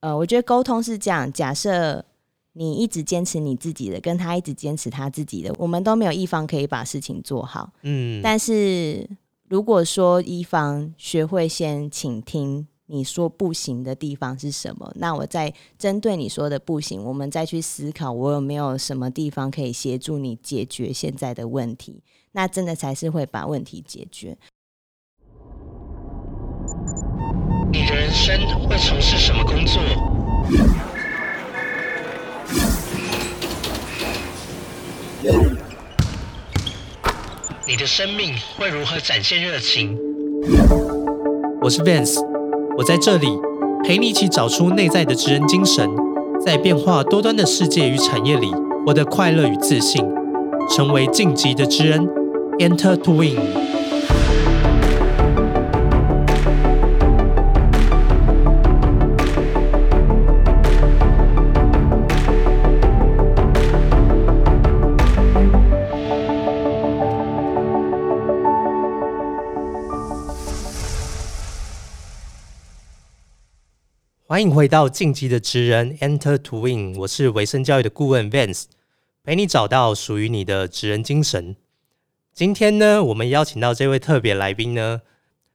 [0.00, 2.04] 呃，我觉得沟通是这样，假设
[2.54, 7.72] 你一直坚持你自己的，跟他一直坚持他自己的，我们都没有一方可以把事情做好。
[7.82, 9.08] 嗯，但是
[9.48, 24.36] 如果说一方学会先倾听你说不行的地方是什么，那我再针对你说的不行，我们再去思考我有没有什么地方可以协助你解决现在的问题，那真的才是会把问题解决。
[27.72, 28.36] 你的人生
[28.68, 29.80] 会从事什么工作？
[37.64, 39.96] 你的生命会如何展现热情？
[41.62, 42.20] 我是 Vance，
[42.76, 43.28] 我在这里
[43.84, 45.88] 陪你一起找出内在的职人精神，
[46.44, 48.52] 在变化多端的世界与产业里，
[48.84, 50.04] 获得快乐与自信，
[50.68, 52.08] 成为晋级的职人
[52.58, 53.69] ，Enter to Win。
[74.40, 78.64] 欢迎回到晋级的职人 Enter to Win，我是维生教育的顾问 Vance，
[79.22, 81.56] 陪你找到属于你的职人精神。
[82.32, 85.02] 今天呢，我们邀请到这位特别来宾呢，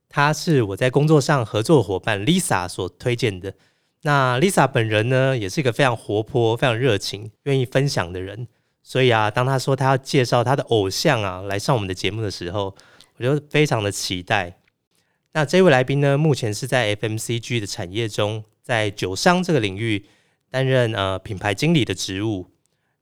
[0.08, 3.55] 他是我在工作上合作伙伴 Lisa 所推荐的。
[4.03, 8.47] 那 Lisa 本人呢，也是一个非常活泼、非常热情、愿意分享的人。
[8.83, 12.75] 所以啊，当他说他要介绍他的偶像啊来上我们的节目的时候，
[13.17, 14.59] 我就非常的期待。
[15.33, 18.44] 那这位来宾呢，目前是在 FMCG 的产业中。
[18.66, 20.03] 在酒商这个领域
[20.49, 22.47] 担任呃品牌经理的职务。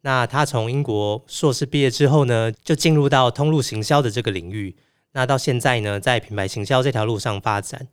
[0.01, 4.75] 那他从英国硕士毕业之后呢，就进入到通路行销的这个领域。
[5.13, 7.87] 那到现在呢，在品牌行销这条路上发展。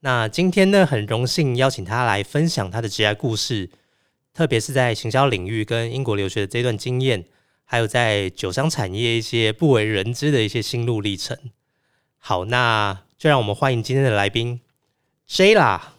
[0.00, 3.70] 那今天呢，很荣幸邀请他来分享他的职业故事，
[4.34, 7.24] 特别是在行销领域跟英国留学的这段经验，
[7.64, 11.38] 还有在酒商产业一些不为人知的一些心路历程。
[12.18, 14.60] 好，那就让我们欢迎今天的来宾
[15.28, 15.91] J 啦。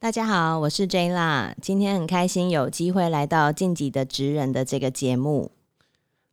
[0.00, 1.52] 大家好，我是 J 啦。
[1.60, 5.50] 今天很开心有机会来到晋级的职人的这个节目。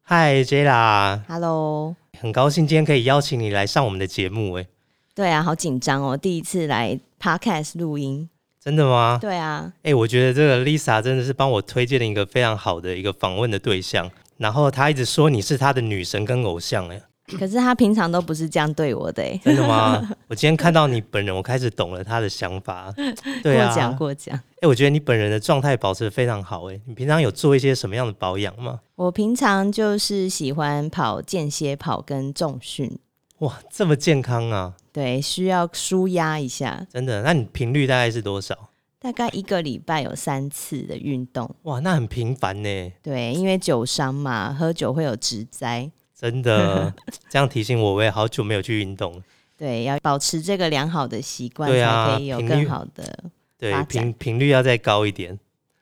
[0.04, 4.54] 嗨，J 啦，Hello，很高兴今天可以邀请你来上我们的节目。
[4.54, 4.68] 哎，
[5.16, 8.30] 对啊，好紧张哦，第一次来 Podcast 录音。
[8.64, 9.18] 真的吗？
[9.20, 9.74] 对啊。
[9.82, 16.88] 哎，我觉得这个 Lisa 真的是帮我推荐了一个非常好的一个访问的对象，然后她一直说你是她的女神跟偶像。
[16.90, 17.02] 哎。
[17.40, 20.08] 可是他平常都不是这样对我的，真的吗？
[20.30, 22.94] 我今天看到你本人，我开始懂了他的想法。
[23.42, 24.40] 对啊，过奖过奖。
[24.62, 26.70] 哎，我觉得你本人的状态保持的非常好。
[26.70, 28.80] 哎，你平常有做一些什么样的保养吗？
[28.96, 33.00] 我平常就是喜欢跑间歇跑跟重训。
[33.40, 34.74] 哇，这么健康啊！
[34.94, 36.86] 对，需要舒压一下。
[36.90, 37.22] 真的？
[37.24, 38.70] 那你频率大概是多少？
[39.00, 41.54] 大概一个礼拜有三次的运动。
[41.64, 42.92] 哇，那很频繁呢。
[43.04, 45.92] 对，因为酒伤嘛，喝酒会有职灾。
[46.18, 46.94] 真的，
[47.30, 49.24] 这样提醒我，我也好久没有去运动了。
[49.58, 53.24] 对，要保持这个良好的习惯，才可以有更好的
[53.58, 55.38] 对频频率要再高一点。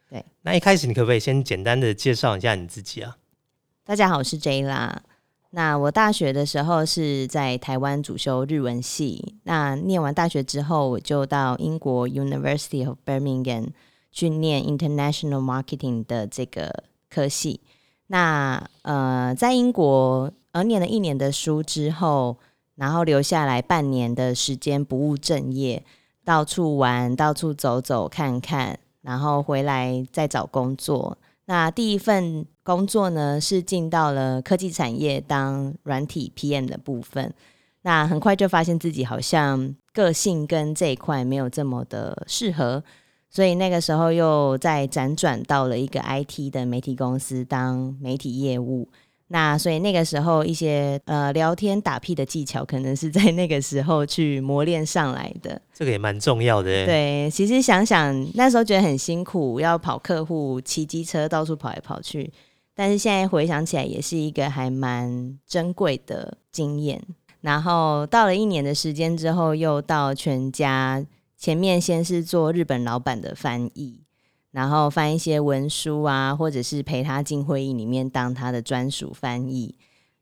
[0.09, 3.17] 对，那一开始你可不可以先简单的介绍一下你自己啊？
[3.83, 5.01] 大家好，我是 J 啦。
[5.51, 13.67] 那我大学的时候是在台湾主修日文系，那念完大学之后，我就到英国 University of Birmingham
[14.11, 17.59] 去念 International Marketing 的这个科系。
[18.07, 22.37] 那呃，在英国呃念了一年的书之后，
[22.75, 25.83] 然后留下来半年的时间不务正业，
[26.23, 31.17] 到处玩，到处走走看看，然后回来再找工作。
[31.45, 37.33] 那第一份工作呢，是进到了科技产业当软体 PM 的部分。
[37.81, 42.81] 那很快就发现自己好像个性跟这一块没有这么的适合。
[43.35, 48.87] 所以那个时候又再辗转到了一个 IT 的媒体公司当媒体业务。
[49.29, 55.59] 那所以那个时候一些呃聊天打屁的技巧，可能是在那个时候去磨练上来的。
[55.73, 56.85] 这个也蛮重要的。
[56.85, 62.31] 对，其实想想那时候觉得很辛苦，要跑客户，骑机车到处跑来跑去。
[62.75, 67.01] 但是现在回想起来，也是一个还蛮珍贵的经验。
[67.41, 71.03] 然后到了一年的时间之后，又到全家。
[71.43, 73.99] 前面先是做日本老板的翻译，
[74.51, 79.75] 然后翻一些文书啊，或者是陪他进会议里面当他的专属翻译，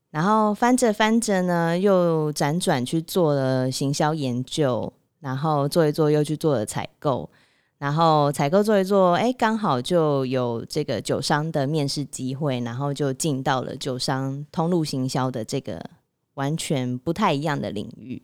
[0.09, 7.29] 然后翻着翻着呢，又辗转去做了行销研究，然后做一做又去做了采购，
[7.77, 15.79] 然后采购做一做，哎，刚好就有这个酒商的面试机会，然后就进到了酒商通路行销的这个
[16.33, 18.23] 完全不太一样的领域，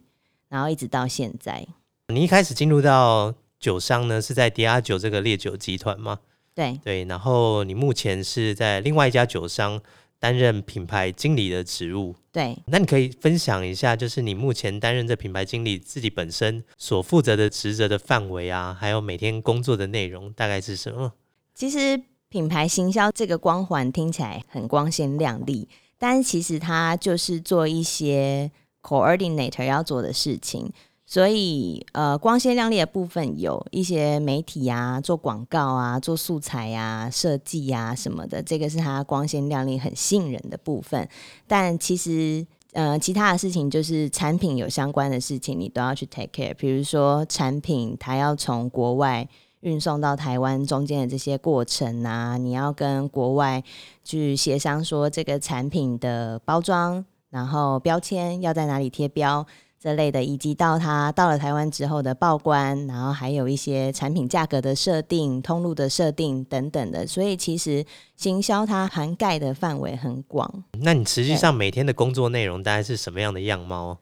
[0.49, 1.67] 然后一直到现在。
[2.13, 6.19] 你一开始进入到酒商呢，是在 DR 酒这个烈酒集团吗？
[6.55, 9.81] 对对，然后你目前是在另外一家酒商。
[10.19, 21.13] 担任品牌经理的职务，对，那你可以分享一下，就是你目前担任这品牌经理自己本身所负责的职责的范围啊，还有每天工作的内容大概是什么？
[21.53, 25.69] 其实品牌行销这个光环听起来很光鲜亮丽，
[25.99, 28.49] 但其实它就是做一些
[28.81, 30.73] coordinator 要做的事情。
[31.09, 41.07] 所以，呃，光鲜亮丽的部分有一些媒体啊，做广告啊，做素材啊，设计啊什么的，这个是它光鲜亮丽、很吸引人的部分。
[41.47, 46.53] 但其实，呃，其他的事情就是产品有相关的事情，你都要去 take care。
[46.53, 49.25] 比如说，产品它要从国外
[49.61, 53.63] 运送到台湾中间的这些过程啊，你要跟国外
[54.03, 59.47] 去协商说这个产品的包装，然后标签要在哪里贴标。
[59.79, 67.85] 这类的，以及到它到了台湾之后的报关，然后还有一些产品价格的设定、通路的设定等等的，所以其实
[68.15, 70.63] 行销它涵盖的范围很广。
[70.81, 73.99] 那你实际上每天的工作内容大概是什么样的样貌？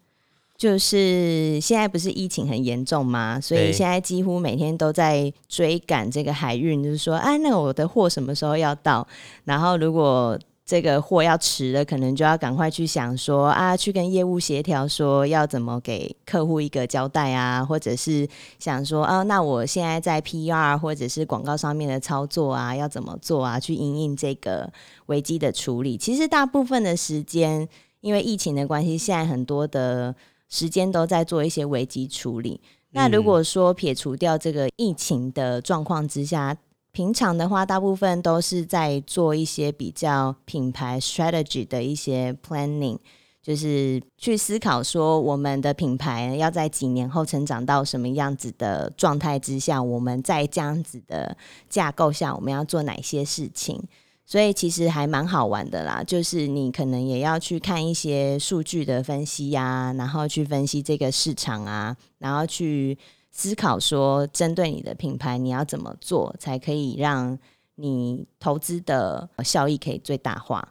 [0.57, 3.38] 就是现在不是疫情很严重吗？
[3.42, 9.06] 所以现在几乎每天都在追赶这个海运，就是说，哎，那我的货什么时候要到？
[9.44, 18.27] 然后如果这个货要迟了，可能就要赶快去想说啊，去跟业务协调，说要怎么给客户一个交代啊，或者是
[18.57, 24.67] 想说啊，那我现在在 PR 或者是广告上面的操作啊，要怎么做啊，去应应这个
[25.06, 25.95] 危机的处理。
[25.95, 27.69] 其实大部分的时间，
[28.01, 30.15] 因为疫情的关系，现在很多的
[30.50, 32.59] 时间都在做一些危机处理。
[32.91, 36.56] 那如果说撇除掉这个疫情的状况之下，
[36.95, 42.97] 平常的话，大部分都是在做一些比较品牌 strategy 的一些 planning，
[43.44, 51.36] 就是去思考说我们的品牌要在几年后成长到什么样子的状态之下，我们在这样子的
[51.69, 53.83] 架构下，我们要做哪些事情。
[54.25, 62.98] 所以其实还蛮好玩的啦，就是你可能也要去看一些数据的分析呀，然后去分析这个市场啊，然后去。
[63.38, 67.38] 思考说，针对你的品牌，你要怎么做才可以让
[67.76, 70.70] 你投资的效益可以最大化？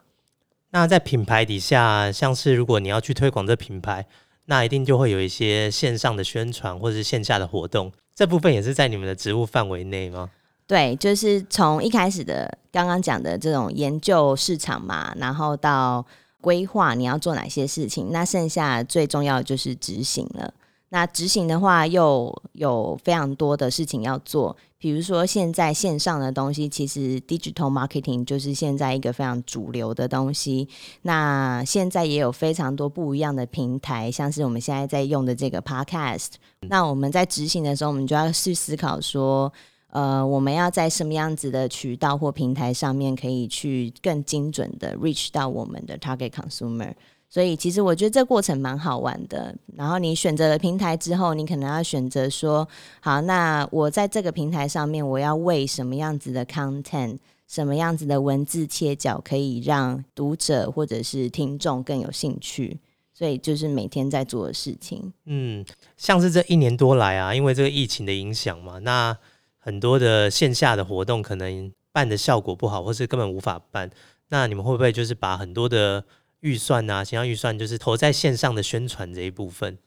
[0.71, 4.07] 那在品牌底下，像是如果你要去推广这品牌，
[4.45, 10.31] 那一定就会有一些线上的宣传或者是线下的活动，这部分也是在你们的职务范围内吗？
[10.65, 16.03] 对，就是从一开始的刚刚讲的这种研究市场嘛，然后到
[16.41, 20.51] 规划你要做哪些事情，那剩下最重要的就是执行了。
[20.95, 24.55] 那执行的话，又有非常多的事情要做。
[24.77, 30.69] 比如说，现在线上的东西，其实 digital marketing 就是现在一个非常主流的东西。
[31.01, 36.35] 那现在也有非常多不一样的平台，像是我们现在在用的这个 podcast。
[36.69, 39.51] 那我们在执行的时候，我们就要去思考说，
[39.89, 46.93] 呃，我们要在什么样子的渠道或平台上面，可以去更精准的 reach 到我们的 target consumer。
[47.35, 49.53] 所以其实我觉得这过程蛮好玩的。
[49.75, 52.65] 然后你选择了平台之后，你可能要选择说，
[53.01, 62.79] 好，那我在这个平台上面，我要为什么样子的 content，什么样子的文字切角，可以让读者或者是听众更有兴趣。
[63.13, 65.11] 所以就是每天在做的事情。
[65.25, 65.65] 嗯，
[65.97, 69.17] 像是这一年多来啊，因为这个疫情的影响嘛，那
[69.57, 73.91] 很多的线下的活动可能办的效果不好，或是根本无法办。
[74.29, 76.05] 那你们会不会就是把很多的
[76.45, 79.79] 预算啊，形象预算就是投在线上的宣传这一部分。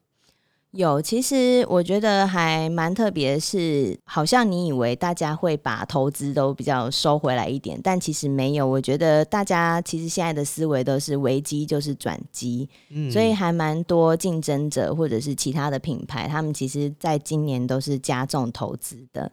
[0.73, 8.67] 有，其实我觉得还蛮特别，是好像你以为大家会把投资都比较收回来一点，但其实没有。
[8.67, 19.31] 我觉得大家其实现在的思维都是危机就是转机，嗯，所以还蛮多竞争者或者是其他的品牌，他们其实在今年都是加重投资的。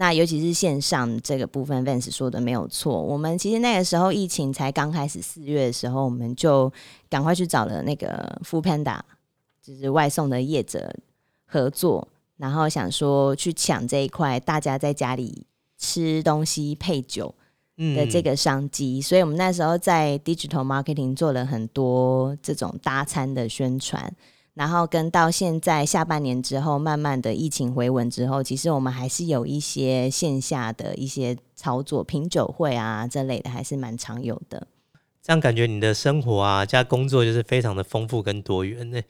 [0.00, 3.02] 那尤其是线上这个部分，Vance 说的没有错。
[3.02, 6.72] 我们其实那个时候疫情才刚开始，四月的时候，我们就
[7.10, 9.00] 赶快去找了那个 Food Panda，
[9.60, 10.94] 就是外送的业者
[11.46, 15.44] 合作，然后想说去抢这一块，大家在家里
[15.76, 17.34] 吃东西配酒
[17.76, 19.02] 的这个商机。
[19.02, 24.14] 所以我们那时候在 Digital Marketing 做了很多这种搭餐的宣传。
[24.58, 34.66] 然后跟到现在下半年之后，慢慢的疫情回稳之后，其实我们还是有一些线下的一些操作，品酒会啊这类的，还是蛮常有的。
[35.22, 39.00] 这样感觉你的生活啊加工作就是非常的丰富跟多元呢。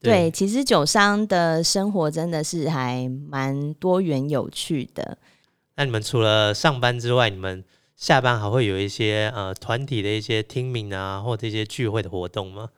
[0.00, 5.16] 对，其实酒商的生活真的是还蛮多元有趣的。
[5.76, 7.62] 那你们除了上班之外，你们
[7.94, 12.70] 下班还会有一些呃团体的一些听命啊，或这些聚会的活动吗？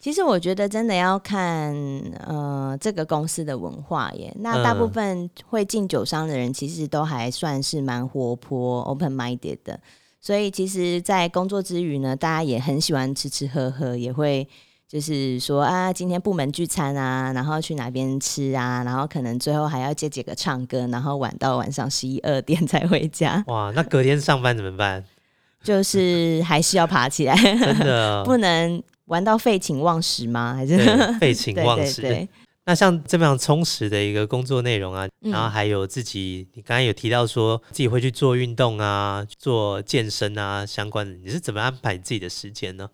[0.00, 1.74] 其实我觉得真的要看
[2.26, 4.32] 呃这个公司的文化耶。
[4.40, 9.78] 那大部嗯分会进酒商的人，其实都还算是蛮活泼、open minded 的。
[10.20, 14.46] 所以其实，在工作之余呢，大家也很喜欢吃吃喝喝，也会
[14.86, 25.04] 就是说啊，今天部门聚餐啊，然后去哪边吃啊，然后可能最后还要接几个唱歌，然后晚到晚上十一二点才回家，哇，那隔天上班怎么办？
[25.62, 30.54] 就是还是要爬起来，真的 不能玩到废寝忘食吗？
[30.54, 30.86] 还是对
[31.20, 32.00] 废寝忘食。
[32.02, 32.28] 对对
[32.64, 42.90] 那像这么样充实的一个工作内容啊，嗯然后还有自己，你刚才有提到说自己会去做运动啊、做健身啊相关的，你是怎么安排自己的时间呢？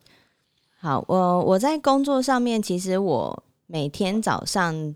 [0.78, 4.94] 好，我我在工作上面，其实我每天早上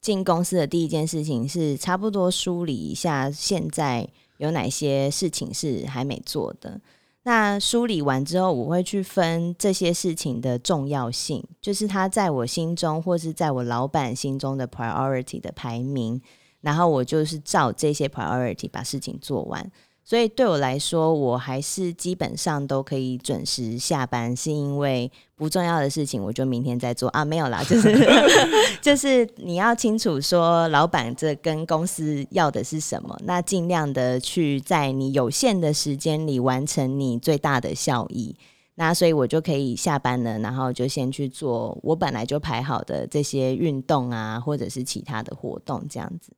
[0.00, 6.80] 进公司的第一件事情是差不多梳理一下现在有哪些事情是还没做的。
[7.26, 16.20] 那梳理完之后，我会去分这些事情的重要性，就是它在我心中或是在我老板心中的 priority 的排名，
[16.60, 19.72] 然后我就是照这些 priority 把事情做完。
[20.04, 27.90] 所以对我来说，我还是基本上都可以准时下班，是因为不重要的事情我就明天再做啊，没有啦，就是
[28.82, 38.36] 就是你要清楚说，老板这跟公司要的是什么，那尽量的去在你有限的时间里完成你最大的效益。
[38.76, 46.32] 那所以我就可以下班了，然后就先去做我本来就排好的这些运动啊，或者是其他的活动，这样子。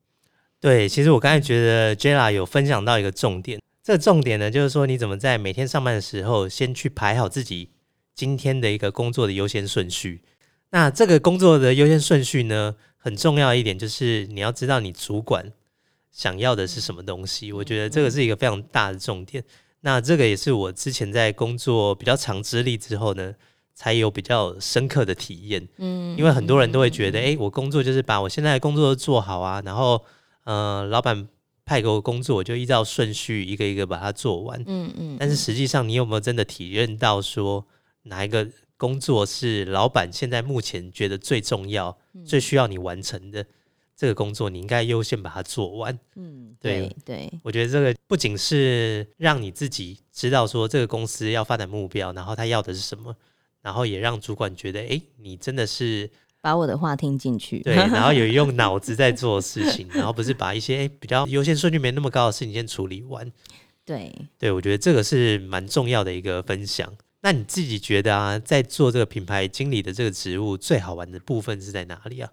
[0.61, 7.71] 对，其实我刚才觉得 Jella 有分享到一个重点，这个重点呢，就是说你怎么在每天上班的时候，先去排好自己
[8.15, 10.23] 今天的一个工作的优先顺序。
[10.71, 15.53] 那这个工作的优先顺序呢，很重要一点就是你要知道你主管
[16.11, 17.53] 想要的是什么东西。
[17.53, 19.45] 我觉得这个是一个非常大的重点。
[19.83, 23.33] 那这个也是我之前在工作比较长资历之后呢，
[23.75, 25.69] 才有比较深刻的体验。
[25.77, 30.05] 嗯因为很多人都会觉得，哎、我工作就是把我现在的工作都做好啊，然后
[30.47, 31.29] 呃，老板
[31.65, 34.63] 派给我工作，我就依照顺序一个一个把它做完。
[34.67, 37.67] 嗯嗯，但是实际上，你有没有真的体认到说
[38.05, 43.45] 哪一个工作是老板现在目前觉得最重要、嗯最需要你完成的
[43.97, 45.99] 这个工作，你应该优先把它做完。
[46.15, 53.17] 嗯，对对对，我觉得这个不仅是让你自己知道说这个公司要发展目标，然后他要的是什么，
[53.63, 56.09] 然后也让主管觉得，哎、你真的是
[56.47, 57.59] 把我的话听进去。
[57.59, 63.29] 对，然后有 用脑子在做事情，然后不是把一些诶比较优先顺序没那么高的事情先处理完。
[63.85, 66.89] 对，对我觉得这个是蛮重要的一个分享。
[67.23, 72.31] 那你自己觉得啊，在做这个品牌经理的这个职务，最好玩的部分是在哪里啊？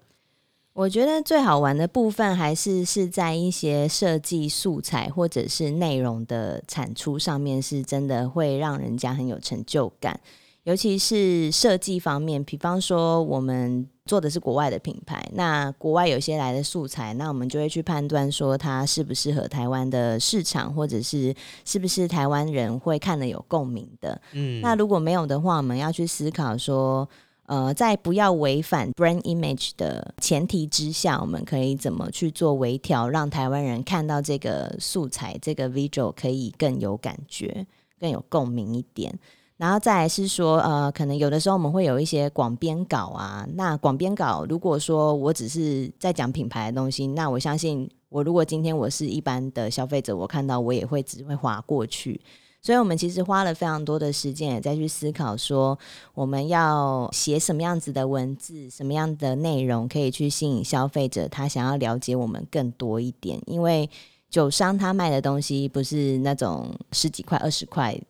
[0.74, 10.20] 我觉得最好玩的部分还是是在一些设计素材或者是内容的产出上面，是真的会让人家很有成就感。
[10.64, 21.34] 尤其是设计方面，比方说我们做的是国外的品牌，那国外有些来的素材，那我们就会去判断说它适不适合台湾的市场，或者是
[21.66, 24.18] 是不是台湾人会看的有共鸣的。
[24.32, 27.06] 嗯，那如果没有的话，我们要去思考说，
[27.44, 37.66] 呃，在不要违反 brand image 的前提之下，我们可以怎么去做微调，让台湾人看到这个素材、这个 visual 可以更有感觉、
[38.00, 39.18] 更有共鸣一点。
[39.56, 43.46] 然后再来是说，呃，可能有的时候我们会有一些广编稿啊。
[43.54, 52.20] 那广编稿，如果说我只是在讲品牌的东西，那我相信我如果今天我是一般的消费者，我看到我也会只会划过去。
[52.60, 55.78] 所以，我们其实花了非常多的时间，也在去思考说，
[56.14, 63.38] 我们要写什么样子的文字，什么样的内容可以去吸引消费者，他想要了解我们更多一点。
[63.46, 63.88] 因为
[64.30, 68.00] 酒商他卖的东西不是那种十几块、二十块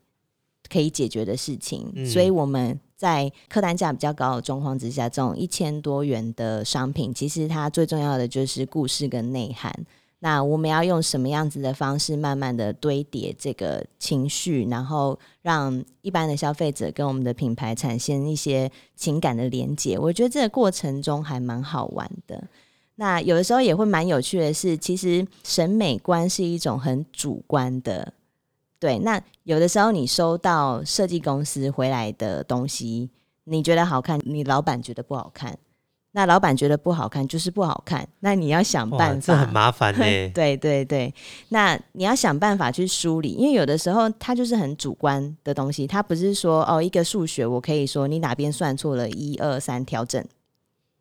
[0.71, 9.73] 可以解决的事情，嗯所以我们在客单价比较高的状况之下，这种一千多元的商品，其实它最重要的就是故事跟内涵。
[10.21, 19.99] 那我们要用什么样子的方式，慢慢的堆叠这个情绪，然后让一般的消费者跟我们的品牌产生一些情感的连接？
[19.99, 22.43] 我觉得这个过程中还蛮好玩的。
[22.95, 28.11] 那有的时候也会蛮有趣的是，其实审美观是一种很主观的。
[28.85, 33.09] 对，那有的时候你收到设计公司回来的东西，
[33.45, 35.57] 你觉得好看，你老板觉得不好看，
[36.13, 40.01] 那老板觉得不好看就是不好看，那你要想，办法，这很麻烦 呢、
[40.35, 41.15] 对对对，
[41.49, 50.23] 那你要想办法去梳理，因为有的时候它就是很主观的东西，它不是说哦一个数学我可以说你哪边算错了，一二三调整，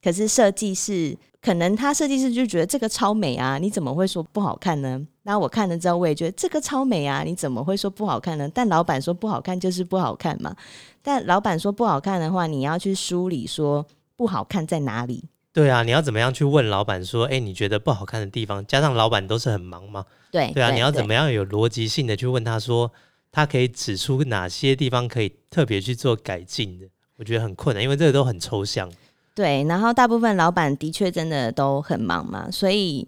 [0.03, 5.01] 可是设计师可能他设计师就觉得这个超美啊，你怎么会说不好看呢？
[5.23, 8.49] 那我看了之后，我也觉得这个超美啊，你怎么会说不好看呢？
[8.53, 10.55] 但老板说不好看就是不好看嘛。
[11.01, 15.23] 但老板说不好看的话，你要去梳理说不好看在哪里。
[15.53, 18.65] 对啊，你要怎么样去问老板说，哎，你觉得不好看的地方？
[18.65, 22.91] 加上老板都是很忙嘛，对对啊，你要怎么样有逻辑性的去问他说，
[23.31, 26.87] 他可以指出哪些地方可以特别去做改进的？
[27.17, 28.91] 我觉得很困难，因为这个都很抽象。
[29.35, 33.07] 对，然后大部分老板的确真的都很忙嘛，所以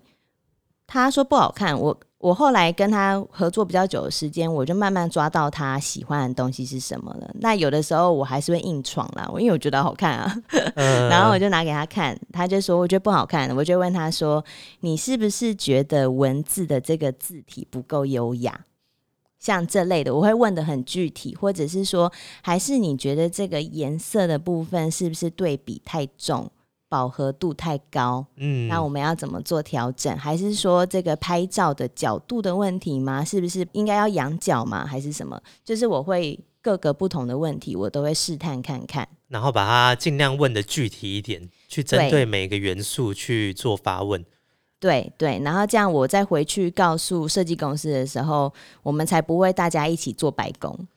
[0.88, 2.00] 他说不好看，我。
[2.18, 7.30] 我后来跟他合作比较久的时间，我就慢慢抓到他喜欢的东西是什么了。
[7.36, 10.36] 那有的时候我还是会硬闯啦，因为我觉得好看啊，
[11.08, 14.44] 然后我就拿给他看，他就说我觉得不好看，我就问他说
[14.82, 18.60] ：“你是不是觉得文字的这个字体不够优雅？”
[19.46, 22.12] 像这类的，我会问的很具体，或者是说，
[22.42, 26.50] 还是你觉得这个颜色的部分是不是对比太重？
[26.90, 30.18] 饱和度太高，嗯，那我们要怎么做调整？
[30.18, 33.24] 还是说这个拍照的角度的问题吗？
[33.24, 34.84] 是不是应该要仰角吗？
[34.84, 35.40] 还是什么？
[35.64, 44.26] 就是我会各个不同的问题，我都会试探看看，然后把它尽量问的具体一点，去针对每个元素去做发问。
[44.80, 48.54] 对对，然后这样我再回去告诉设计公司的时候，
[48.84, 50.88] 我们才不会大家一起做白工。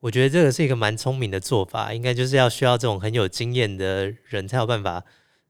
[0.00, 5.04] 我觉得这个是一个蛮聪明的做法，应该就是要需要这种很有经验的人才有办法。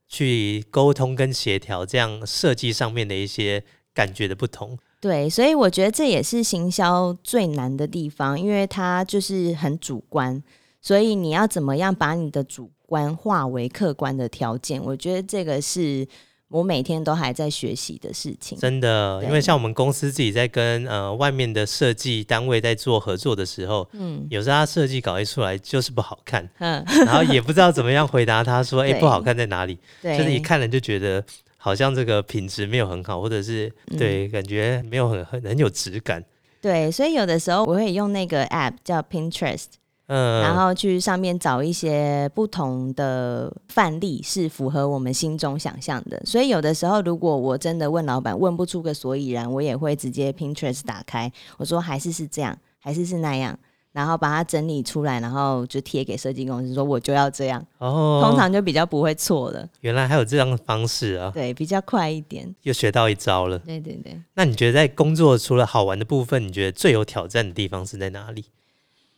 [0.09, 4.77] 去沟通跟协调，这样设计上面的一些感觉的不同。
[5.01, 10.43] 对，所以我觉得这也是行销最难的地方，因为它就是很主观，
[10.83, 14.85] 所以你要怎么样把你的主观化为客观的条件？
[14.85, 16.07] 我觉得这个是。
[16.53, 29.79] 我每天都还在学习的事情，真的，因为像我们公司自己在跟呃外面的设计单位在做合作的时候，嗯，有时候他设计稿一出来就是不好看，嗯， 然后也不知道怎么样回答他说， 哎，不好看在哪里？
[30.03, 31.25] 对，就是一看了就觉得
[31.57, 36.23] 好像这个品质没有很好，或者是对，感觉没有很很很有质感。
[36.61, 39.65] 对，所以有的时候我会用那个 app 叫 Pinterest。
[40.13, 46.21] 然后去上面找一些不同的范例，是符合我们心中想象的。
[46.27, 53.59] 所以有的时候，如果我真的问老板问不出个所以然，我也会直接 Pinterest 打开，我说还是是这样，还是是那样，
[53.93, 57.65] 然后把它整理出来，然后就贴给设计公司，说我就要这样。
[57.79, 59.67] 哦，通常就比较不会错了。
[59.81, 61.31] 原来还有这样的方式啊！
[61.33, 62.55] 对，比较快一点。
[62.63, 63.59] 又学到一招了。
[63.61, 64.21] 对对对。
[64.35, 68.45] 那你觉得在工作除了好玩的部分，你觉得最有挑战的地方是在哪里？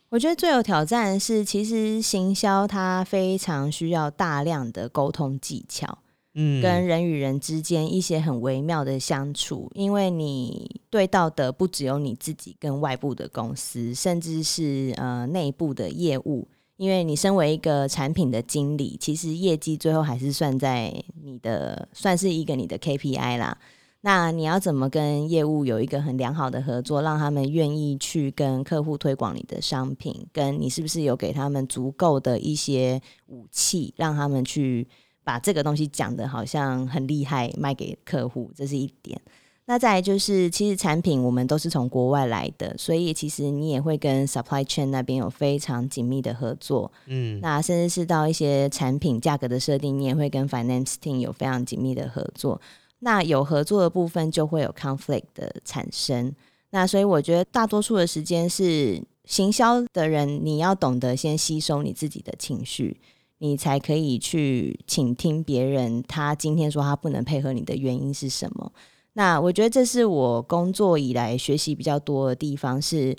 [0.09, 5.97] 我觉得最有挑战的是，其实行销它非常需要大量的沟通技巧，
[6.35, 23.57] 嗯，跟人与人之间一些很微妙的相处，因为你对到的不只有你自己跟外部的公司，甚至是呃内部的业务，因为你身为一个产品的经理，其实业绩最后还是算在你的，算是一个你的 KPI 啦。
[24.05, 30.27] 那你要怎么跟业务有一个很良好的合作，让他们愿意去跟客户推广你的商品？
[30.31, 34.87] 跟你是不是有给他们足够的一些武器，让他们去
[35.23, 38.51] 把这个东西讲的好像很厉害，卖给客户？
[38.55, 39.19] 这是一点。
[39.65, 46.91] 那再来就是，其实产品我们都是从国外来的，所以其实你也会跟 supply chain 那边有非常紧密的合作。
[47.07, 52.61] 嗯，那甚至是到一些产品价格的设定，你也会跟 finance team 有非常紧密的合作。
[52.99, 56.33] 那有合作的部分就会有 conflict 的产生，
[56.71, 62.99] 那所以我觉得大多数的时间是行销的人，你要懂得先吸收你自己的情绪，
[63.37, 68.71] 你才可以去倾听别人他今天说他不能配合你的原因是什么。
[69.13, 73.15] 那我觉得这是我工作以来学习比较多的地方，是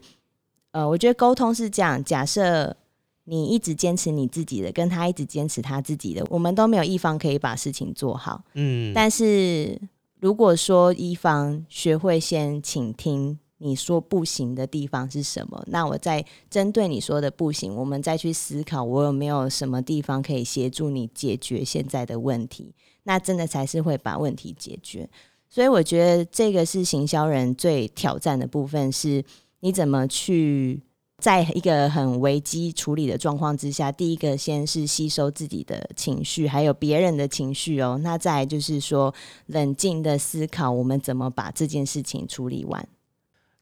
[0.73, 2.77] 呃，我觉得沟通是这样，假设。
[3.29, 8.41] 你一直坚持你自己的，跟他一直坚持他自己的，我们都没有一方可以把事情做好。
[8.55, 9.77] 嗯，但是
[10.21, 25.11] 如果说一方学会先倾听你说不行的地方是什么，那我再针对你说的不行，我们再去思考我有没有什么地方可以协助你解决现在的问题，那真的才是会把问题解决。
[25.49, 29.25] 所以我觉得这个是行销人最挑战的部分，是
[29.59, 30.81] 你怎么去。
[31.19, 37.99] 在一个很危机处理的状况之下，第一个先是吸收自己的情绪，还有别人的情绪哦。
[38.03, 39.15] 那再就是说，
[39.47, 42.87] 冷静的思考，我们怎么把这件事情处理完。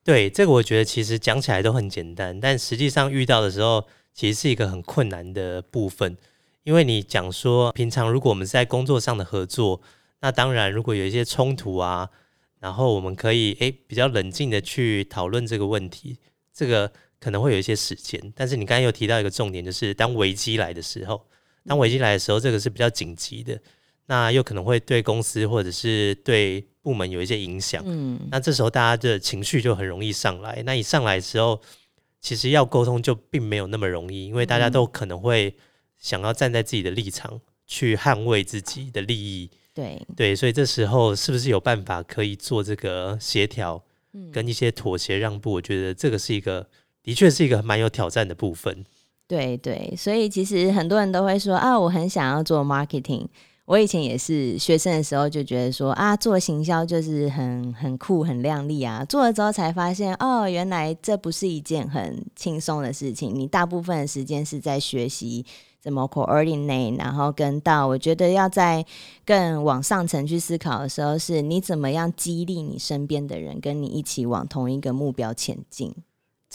[0.03, 6.17] 对，这个我觉得其实讲起来都很简单，但实际上遇到的时候，其实是一个很困难的部分。
[6.64, 9.81] 因为你讲说，平常如果我们是在工作上的合作，
[10.23, 12.11] 那当然如果有一些冲突啊，
[12.59, 16.19] 然后我们可以诶比较冷静的去讨论这个问题，
[16.53, 16.90] 这个。
[17.24, 21.26] 可能会有一些时间，但是你刚才又提到一个重点，就是当危机来的时候，
[21.64, 23.58] 当危机来的时候，这个是比较紧急的。
[24.04, 27.82] 那又可能会对公司或者是对部门有一些影响。
[27.87, 30.62] 嗯，那这时候大家的情绪就很容易上来。
[30.66, 31.58] 那一上来的时候，
[32.20, 35.56] 其实要沟通就并没有那么容易，因为大家都可能会
[35.98, 39.50] 想要站在自己的立场去捍卫自己的利益。
[39.72, 43.82] 对，对，所以这时候是不是有办法可以做这个协调
[44.12, 45.52] 嗯，跟一些妥协让步？
[45.52, 46.68] 我觉得这个是一个，
[47.05, 48.85] 的确是一个蛮有挑战的部分。
[49.29, 53.27] 对对，所以其实很多人都会说啊，我很想要做 marketing。
[53.67, 59.03] 我以前也是学生的时候就觉得说啊，做行销就是很很酷、很亮丽啊。
[59.07, 63.35] 做了之后才发现，哦，原来这不是一件很轻松的事情。
[63.35, 65.47] 你大部分的时间是在学习
[65.81, 68.85] 怎么 coordinate，然后跟到我觉得要在
[69.25, 75.95] 更往上层去思考的时候，是你怎么样激励你身边的人，跟你一起往同一个目标前进。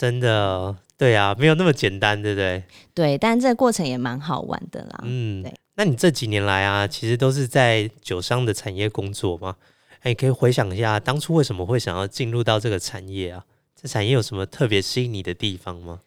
[0.00, 2.64] 真的，对啊，没有那么简单，对不对？
[2.94, 5.00] 对，但这个过程也蛮好玩的啦。
[5.02, 9.56] 嗯对，那你这几年来啊，其实都是在酒商的产业工作吗？
[10.00, 13.44] 哎，可以回想一下，当初为什么会想要进入到这个产业啊？
[13.76, 16.00] 这产业有什么特别吸引你的地方吗？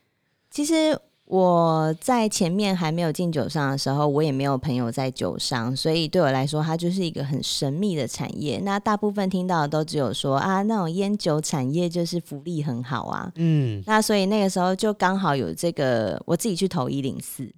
[0.49, 8.59] 其实我在前面还没有进酒商的时候，我也没有朋友在酒商，所以对我来说，它就是一个很神秘的产业。
[8.63, 13.31] 那大部分听到的都只有说啊，那种烟酒产业就是福利很好啊。
[13.35, 17.49] 嗯，那所以那个时候就刚好有这个，我自己去投一零四，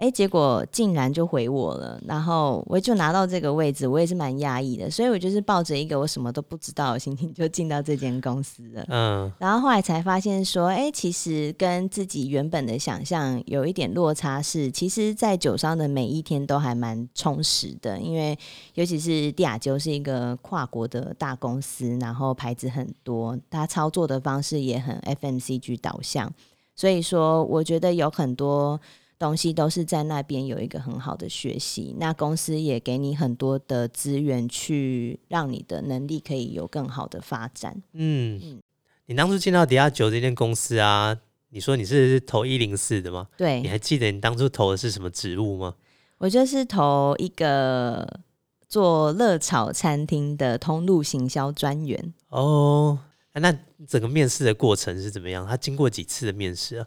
[0.00, 8.82] 哎，结果竟然就回我了，然后我就拿到这个位置，我也是蛮压抑的，所以我就是抱着一个我什么都不知道的心情就进到这间公司了。
[8.88, 18.38] 嗯，然后后来才发现说，哎，其实跟自己原本的想象有一点落差是，其实，在酒商的每一天都还蛮充实的，因为
[18.72, 26.32] 尤其是蒂亚酒是一个跨国的大公司，然后牌子很多，它操作的方式也很 FMCG 导向，
[26.74, 28.80] 所以说我觉得有很多。
[29.20, 37.82] 东西都是在那边有一个很好的学习，那公司也给你很多的资源，去让你的能力可以有更好的发展。
[37.92, 38.62] 嗯嗯，
[39.04, 41.14] 你当初进到迪亚九这间公司啊，
[41.50, 43.28] 你说你是投一零四的吗？
[43.36, 45.74] 对你，还记得你当初投的是什么职务吗？
[46.16, 48.20] 我就是投一个
[48.68, 52.14] 做热炒餐厅的通路行销专员。
[52.30, 52.98] 哦，
[53.32, 53.54] 啊那
[53.86, 55.46] 整个面试的过程是怎么样？
[55.46, 56.86] 他经过几次的面试啊？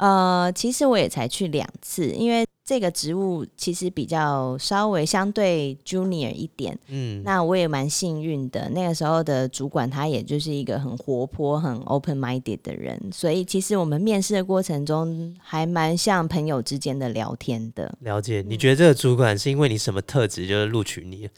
[0.00, 6.78] 呃，其实我也才去两次，因为这个职务其实比较稍微相对 junior 一点。
[6.86, 17.94] 嗯，那我也蛮幸运的，那个时候的主管他也就是一个很活泼、很 open minded 的人，所以其实我们面试的过程中还蛮像朋友之间的聊天的。
[18.00, 18.42] 了解。
[18.48, 21.28] 你觉得这个主管是因为你什么特质就是录取你？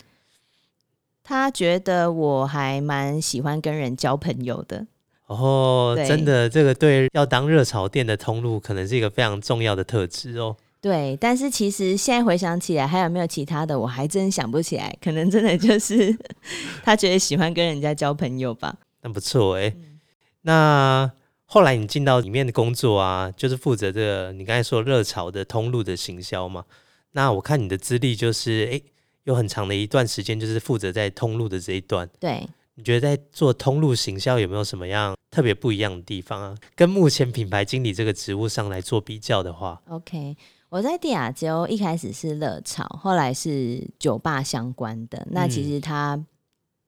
[1.25, 4.87] 他觉得我还蛮喜欢跟人交朋友的。
[5.35, 10.57] 哦，对真的，这个对要当热炒店的通路，可能是一个非常重要的特质哦。
[10.81, 14.97] 对，但是其实现在回想起来，还有没有其他的，我还真想不起来。
[15.01, 16.17] 可能真的就是
[16.83, 18.77] 他觉得喜欢跟人家交朋友吧。
[19.03, 20.01] 那不错哎、嗯
[20.45, 21.09] 那
[21.45, 26.65] 后来你进到里面的工作啊，就是负责这个你刚才说热潮的通路的行销嘛。
[27.13, 28.81] 那我看你的资历就是，哎、
[29.25, 32.09] 有很长的一段时间就是负责在通路的这一段。
[32.19, 36.57] 对，你觉得在做通路行销有没有什么样特别不一样的地方啊？
[36.75, 40.37] 跟目前品牌经理这个职务上来做比较的话，OK，
[40.71, 45.27] 我在蒂亚州一开始是热潮，后来是酒吧相关的。
[45.31, 46.25] 那其嗯实它、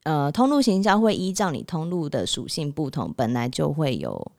[0.05, 4.33] 呃，通路行销会依照你通路的属性不同，本来就会有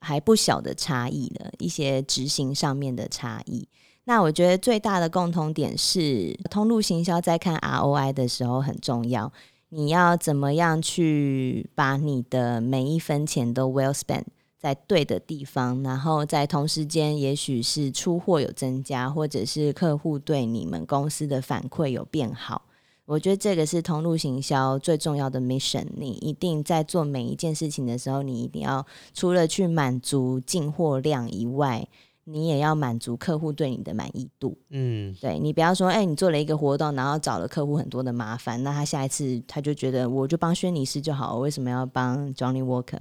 [0.00, 3.68] 还不小的差异的一些执行上面的差异。
[4.02, 9.32] 那我觉得最大的共同点是，通路行销在看 ROI 的时候很重要。
[9.70, 14.24] 你要怎么样去把你的每一分钱都 well spent
[14.58, 22.62] 在对的地方，然后在同时间，也许是出货有增加，或者是客户对你们公司的反馈有变好。
[23.04, 25.86] 我觉得这个是通路行销最重要的 mission。
[25.96, 31.86] 你一定在做每一件事情的时候，你一定要除了去满足进货量以外，
[32.28, 34.58] 你也要满足客户对你的满意度。
[34.70, 42.98] 嗯，对你不要说，哎、你做了一个活动，然后找了客户很多的麻烦，那他下一次他就觉得我就帮轩尼诗就好，我为什么要帮 Johnny Walker？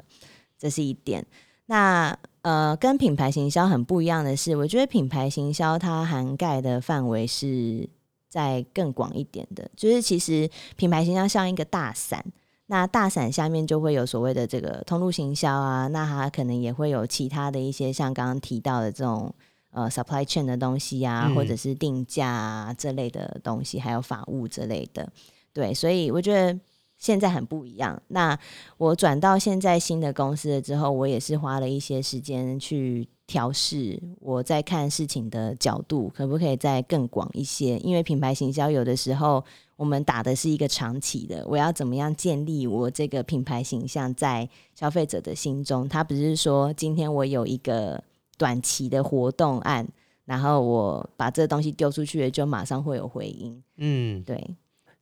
[0.59, 1.25] 这是一点。
[1.65, 7.89] 那呃，跟品牌行销很不一样的是，我觉得品牌行销它涵盖的范围是
[8.29, 12.23] 在更广一点的，就是其实品牌行销像一个大伞。
[12.67, 19.33] 那大伞下面就会有所谓的这个通路行销啊，那它可能也会有其他的一些像刚刚提到的这种
[19.71, 25.07] 呃 supply chain 的东西啊，嗯或者是定价啊这类的东西，还有法务之类的。
[25.53, 26.59] 对，所以我觉得
[26.97, 28.01] 现在很不一样。
[28.07, 28.37] 那
[28.77, 37.77] 我转到现在新的公司了之后，我也是花了一些时间去调试我在看事情的角度，可不可以再更广一些？
[37.79, 39.43] 因为品牌行销有的时候
[39.75, 45.87] 我们打的是一个长期的，我要怎么样建立我这个品牌形象在消费者的心中？
[45.89, 48.01] 他不是说今天我有一个
[48.37, 49.87] 短期的活动案，
[50.23, 53.61] 然后我把这东西丢出去了，就马上会有回音。
[53.77, 54.55] 嗯，对。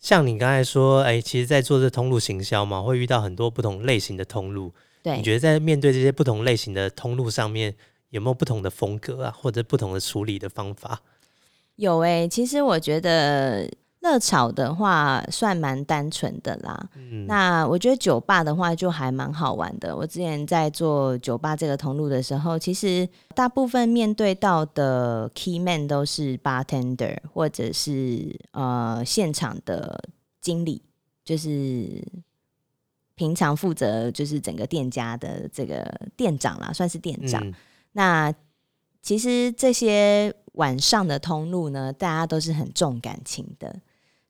[0.04, 4.74] 像你刚才说，哎，其实，在做这通路行销嘛，会遇到很多不同类型的通路。
[5.02, 7.74] 对，你觉得在面对这些不同类型的通路上面，
[8.10, 11.02] 有没有不同的风格啊，或者不同的处理的方法？
[11.78, 13.72] 有诶，其实我觉得。
[14.04, 16.89] 热炒的话算蛮单纯的啦，
[17.26, 19.96] 那我觉得酒吧的话就还蛮好玩的。
[19.96, 30.04] 我之前在做酒吧这个通路的时候，其实大部分面对到的 key man 都是 bartender 或者是呃现场的
[30.42, 30.82] 经理，
[31.24, 32.06] 就是
[33.16, 37.42] 平常负责就是整个店家的这个店长啦，算是店长。
[37.94, 38.34] 那
[39.02, 43.74] 其实这些晚上的通路呢，大家都是很重感情的。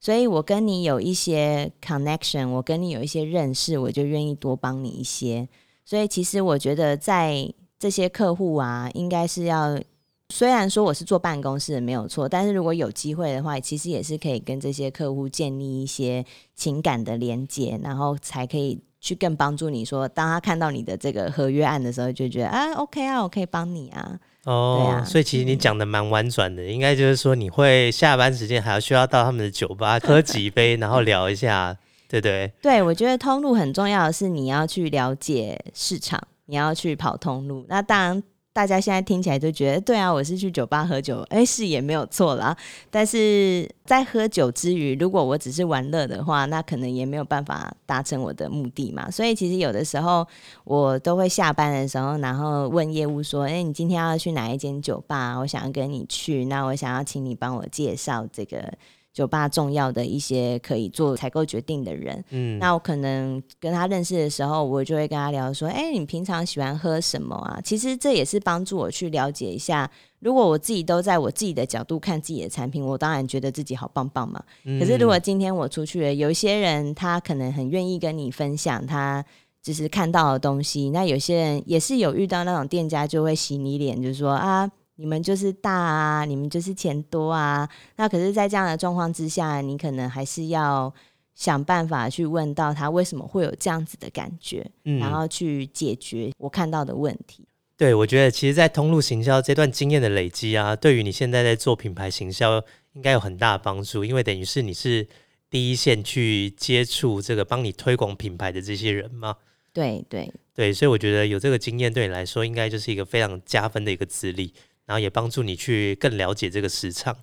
[0.04, 5.48] 所以我跟你有一些 connection，我跟你有一些认识，我就愿意多帮你一些。
[5.86, 9.80] 所以其实我觉得在这些客户啊，应该是要
[10.28, 24.20] 虽然说我是坐办公室没有错，但是如果有机会的话，其实也是可以跟这些客户建立一些情感的连接，然后才可以去更帮助你说，当他看到你的这个合约案的时候，就觉得啊，OK 啊，我可以帮你啊。
[24.46, 31.78] 哦，所以其实你讲的蛮婉转的，应该就是说你会下班时间还要需要到他们的酒吧 喝几杯，然后聊一下，
[32.10, 32.52] 对不对？
[32.62, 37.66] 对，我觉得通路很重要的是你要去了解市场，你要去跑通路。
[37.70, 38.24] 那当然。
[38.54, 42.56] 大家现在听起来就觉得，对啊，我是去酒吧喝酒，哎，是也没有错啦。
[42.92, 49.10] 但是在喝酒之余，如果我只是玩乐的话，那可能也没有办法达成我的目的嘛。
[49.10, 50.26] 所以其实有的时候，
[50.66, 55.36] 我都会下班的时候，然后问业务说：“哎，你今天要去哪一间酒吧？
[55.40, 58.72] 我想要跟你去，那我想要请你帮我介绍这个。”
[59.14, 67.62] 酒吧重要的一些可以做采购决定的人，嗯，那我可能跟他认识的时候，我就会跟他聊说，哎，你平常喜欢喝什么啊？
[67.64, 69.90] 其实这也是帮助我去了解一下。
[70.20, 74.42] 如果我自己都在我自己的角度看自己的产品，我当然觉得自己好棒棒嘛。
[74.80, 79.24] 可是如果今天我出去了，有一些人他可能很愿意跟你分享他
[79.62, 84.72] 就是看到的东西，那有些人也是有遇到那种店家就会洗你脸，就是说啊。
[85.04, 87.68] 你们就是大啊，你们就是钱多啊。
[87.98, 90.92] 那可是，在这样的状况之下，你可能还是要
[91.36, 94.66] 想办法去问到他为什么会有这样子的感觉，
[95.02, 97.46] 然后去解决我看到的问题。
[97.76, 102.64] 对，我觉得其实，在通路行销这段经验的累积啊，对于你现在在做品牌行销，
[102.94, 104.06] 应该有很大的帮助。
[104.06, 105.06] 因为等于是你是
[105.50, 109.36] 第一线去接触这个帮你推广品牌的这些人嘛。
[109.74, 114.54] 对对对，所以我觉得有这个经验对你来说，应该就是一个非常加分的一个资历。
[114.86, 117.16] 然后也帮助你去更了解这个市场，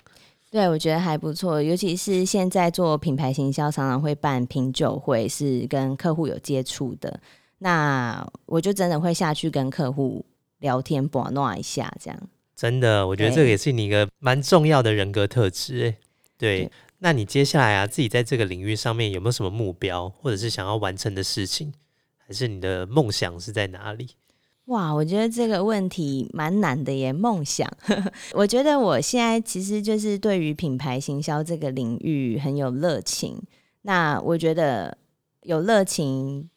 [0.51, 1.63] 对我觉得还不错。
[1.63, 7.21] 尤其是现在做品牌行销，常常会办品酒会，是跟客户有接触的。
[7.59, 10.25] 那我就真的会下去跟客户
[10.61, 12.19] 聊天，把弄一下，这样。
[12.57, 15.87] 真的，我觉得这个也是你一个蛮重要的人格特质。
[15.87, 15.97] 哎，
[16.37, 16.71] 对。
[17.03, 21.73] 那你接下来啊，自己在这个领域上面有没有什么目标，或者是想要完成的事情，
[22.19, 24.11] 还是你的梦想是在哪里？
[24.67, 27.13] 哇，我觉得这个问题蛮难的耶。
[27.13, 27.69] 梦想，
[28.35, 33.43] 我觉得我现在其实就是对于品牌行销这个领域很有热情。
[33.83, 34.97] 那我觉得
[35.43, 36.49] 有热情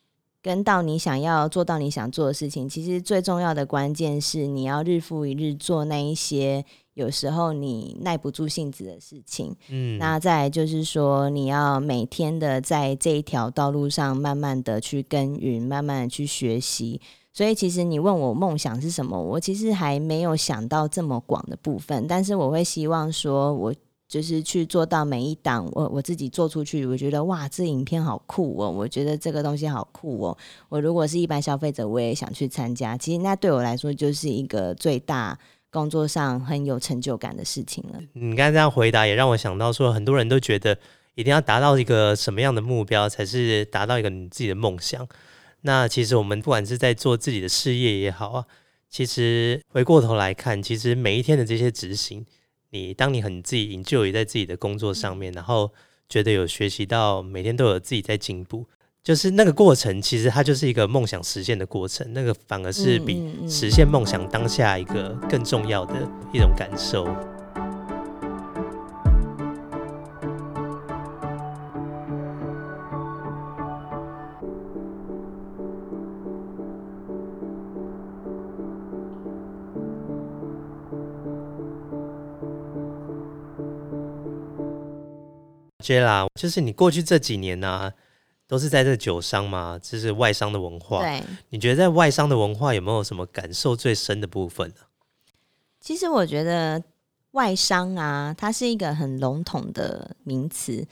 [0.43, 6.63] 跟到你想要做到你想做的事情，其实最重要的关键是你要日复一日做那一些
[6.93, 9.55] 有时候你耐不住性子的事情。
[9.69, 17.01] 嗯，那再就是说你要每天的在这一条道路上慢慢的去耕耘，慢慢的去学习。
[17.33, 22.05] 所以，其实你问我梦想是什么，我其实还没有想到这么广的部分。
[22.07, 23.73] 但是，我会希望说，我
[24.07, 28.69] 就是去做到每一档，我我自己做出去，我觉得哇，这影片好酷哦！
[28.69, 30.37] 我觉得这个东西好酷哦！
[30.69, 32.95] 我如果是一般消费者，我也想去参加。
[32.95, 35.35] 其实，那对我来说就是一个最大
[35.71, 37.99] 工作上很有成就感的事情了。
[38.13, 40.77] 你刚才这样回答，也让我想到说，很多人都觉得
[41.15, 45.07] 一定要达到一个什么样的目标，才是达到一个你自己的梦想。
[45.63, 48.45] 那其实我们不管是在做自己的事业也好啊，
[48.89, 52.25] 其实回过头来看，其实每一天的这些执行，
[52.69, 55.71] 你当你很自己营救于在自己的工作上面，然后
[56.07, 58.65] 觉得有学习到，每天都有自己在进步，
[59.03, 65.95] 就是那个过程，其实它就是一个梦想实现的过程，那个反而是比实现梦想当下一个更重要的
[66.33, 67.07] 一种感受。
[85.83, 87.91] Jela，就是你过去这几年呢、
[88.47, 91.01] 都是在这酒商嘛，就是外商的文化。
[91.01, 94.75] 对，你觉得在外商的文化有没有什么感受最深的部分呢？
[95.81, 96.81] 其实我觉得
[97.31, 100.87] 外商啊，它是一个很笼统的名词，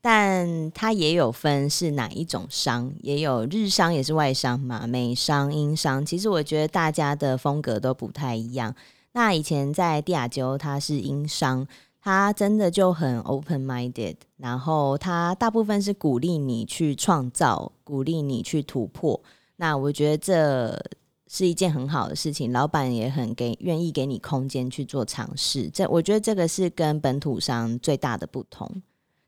[0.00, 6.06] 但它也有分是哪一种商，也有日商也是外商嘛，美商、英商。
[6.06, 8.72] 其实我觉得大家的风格都不太一样。
[9.12, 11.66] 那以前在蒂亚鸠，它是英商，
[12.06, 19.20] 他真的就很 open minded，然后他大部分是鼓励你去创造，鼓励你去突破。
[19.56, 20.80] 那我觉得这
[21.26, 25.68] 是一件很好的事情，老板也很给愿意给你空间去做尝试。
[25.68, 28.70] 这我觉得这个是跟本土商最大的不同。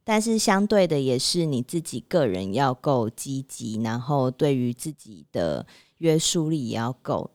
[0.04, 7.32] 但是相对的，也是你自己个人要够积极，然后对于自己的约束力也要够。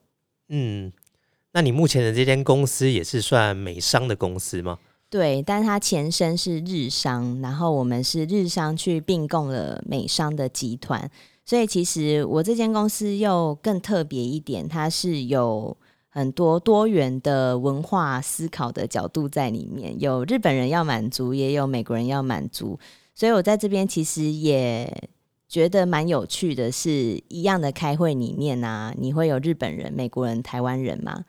[0.48, 0.94] 嗯，
[1.52, 4.80] 那你目前的这间公司也是算美商的公司吗？
[5.14, 11.08] 对，但是它前身是日商，然后我们是日商去并购了美商的集团，
[11.46, 15.78] 所以其实我这间公司又更特别一点，它是有
[16.10, 22.80] 很多多元的文化思考的角度在里面，有日本人要满足，也有美国人要满足，
[23.14, 24.92] 所以我在这边其实也
[25.48, 31.24] 觉得蛮有趣的是，一样的开会里面啊，你会有日本人、美国人、台湾人嘛？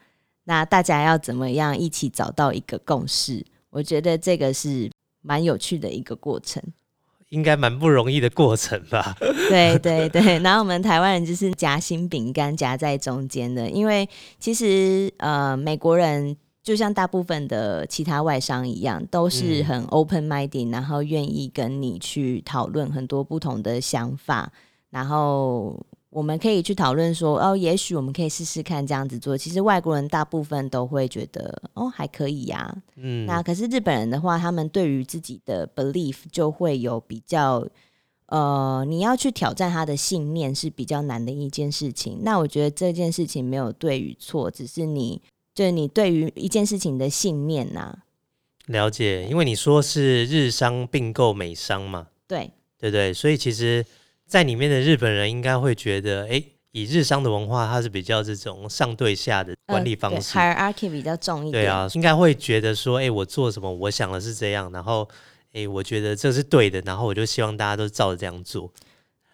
[0.44, 3.44] 那大家要怎么样一起找到一个共识？
[3.74, 4.88] 我觉得这个是
[5.20, 6.62] 蛮有趣的一个过程。
[7.30, 9.16] 应该蛮不容易的过程吧？
[9.50, 14.08] 对对对，然后我们台湾人就是夹心饼干夹在中间的，因为
[14.38, 24.52] 其实呃，美国人就像大部分的其他外商一样，都是嗯很 open minded，然后愿意跟你去讨论很多不同的想法，
[24.90, 25.84] 然后
[26.14, 29.36] 我们可以去讨论说，哦，也许我们可以试试看这样子做。
[29.36, 37.66] 其实外国人大部分都会觉得，哦，还可以呀、嗯，那可是日本人的话，他们对于自己的 belief 就会有比较，
[38.26, 42.20] 呃，你要去挑战他的信念是比较难的一件事情。
[42.22, 45.20] 那我觉得这件事情没有对与错，只是你
[45.52, 47.92] 就是你对于一件事情的信念呐、
[48.66, 53.12] 了解，因为你说是日商并购美商嘛，对对对？
[53.12, 53.84] 所以其实，
[54.28, 60.36] 在里面的日本人应该会觉得，哎，以日商的文化，它是比较这种上对下的管理方式。
[60.36, 61.64] hierarchy 比较重一点。
[61.64, 65.08] 对啊，应该会觉得说，哎、我做什么，我想的是这样，然后，
[65.52, 68.72] 哎、我觉得这是对的，然后我就希望大家都照着这样做。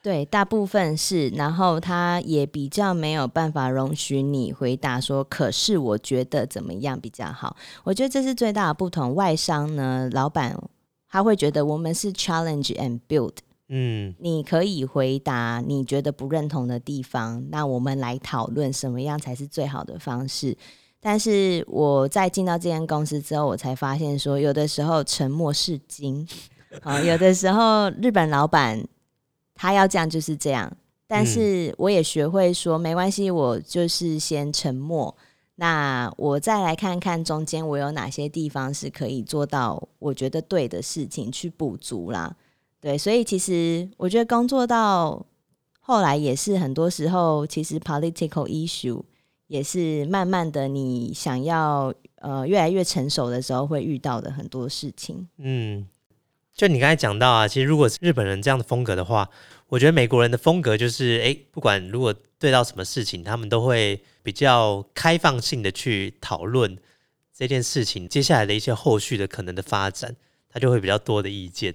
[0.02, 7.54] 对，大部分是，然后他也比较没有办法容许你回答说，可是我觉得怎么样比较好？
[7.84, 9.14] 我觉得这是最大的不同。
[9.14, 10.58] 外商呢，老板
[11.06, 13.34] 他会觉得我们是 challenge and build，
[13.72, 20.56] 嗯，你可以回答你觉得不认同的地方，那我们来讨论什么样才是最好的方式。
[20.98, 26.26] 但是我在进到这间公司之后，我才发现说，有的时候沉默是金，
[26.82, 28.84] 啊，有的时候日本老板
[29.54, 30.70] 他要这样就是这样，
[31.06, 35.16] 但是我也学会说没关系，我就是先沉默。
[35.54, 42.34] 那我再来看看中间我有哪些地方是可以做到我觉得对的事情去补足啦。
[42.80, 45.26] 对，所以其实我觉得工作到
[45.80, 49.02] 后来也是很多时候，其实 political issue
[49.48, 55.28] 也是慢慢的你想要呃越来越成熟的时候会遇到的很多事情。
[55.38, 55.86] 嗯，
[56.54, 59.28] 就你刚才讲到啊，其实如果是日本人这样的风格的话，
[59.68, 66.78] 我觉得美国人的风格就是，哎，不管如果对到什么事情，他们都会比较开放性的去讨论
[67.34, 70.16] 这件事情接下来的一些后续的可能的发展，
[70.48, 71.74] 他就会比较多的意见，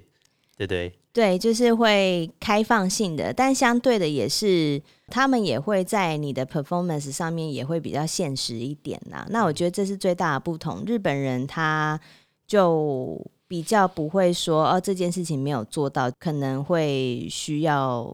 [0.56, 0.94] 对对？
[1.12, 9.26] 对，就是会开放性的，但相对的也是，他们也会在你的 performance 上面也会比较现实一点啦。
[9.30, 10.84] 那我觉得这是最大的不同。
[10.86, 11.98] 日本人他
[12.46, 18.14] 就比较不会说哦这件事情没有做到，可能会需要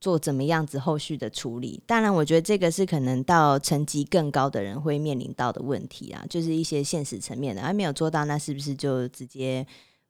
[0.00, 1.82] 做怎么样子后续的处理。
[1.84, 9.66] 当然，我觉得这个是可能到层级更高的人会面临到的问题啊，就是一些现实层面的，还没有做到，那是不是就直接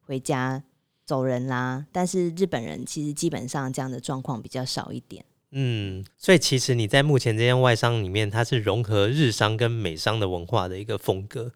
[0.07, 0.63] 回家
[1.11, 1.85] 走人啦？
[1.91, 5.25] 但是日本人其实基本上这样的状况比较少一点。
[5.51, 11.51] 嗯，所以其实你在目前这间外商里面，它是融合日商跟美商的文化的一个风格。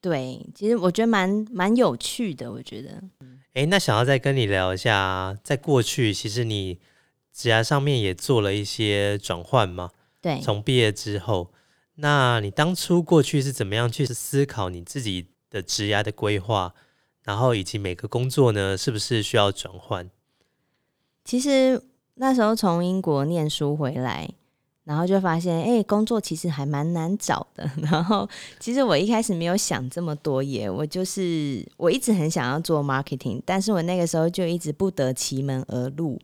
[0.00, 3.02] 对，其实我觉得蛮蛮有趣的，我觉得。
[3.54, 6.78] 诶，那想要再跟你聊一下，在过去其实你
[7.32, 9.90] 职涯上面也做了一些转换嘛？
[10.22, 11.52] 对，从毕业之后，
[11.96, 16.72] 那你当初过去是怎么样去思考你自己的职涯的规划，
[17.30, 20.10] 然后以及每个工作呢，是不是需要转换？
[21.24, 21.80] 其实
[22.14, 24.28] 那时候从英国念书回来，
[24.82, 27.70] 然后就发现，哎、工作其实还蛮难找的。
[27.88, 28.28] 然后
[28.58, 36.18] 其实我一开始没有想这么多耶，我就是我一直很想要做 marketing，但是我那个时候就一直不得其门而入。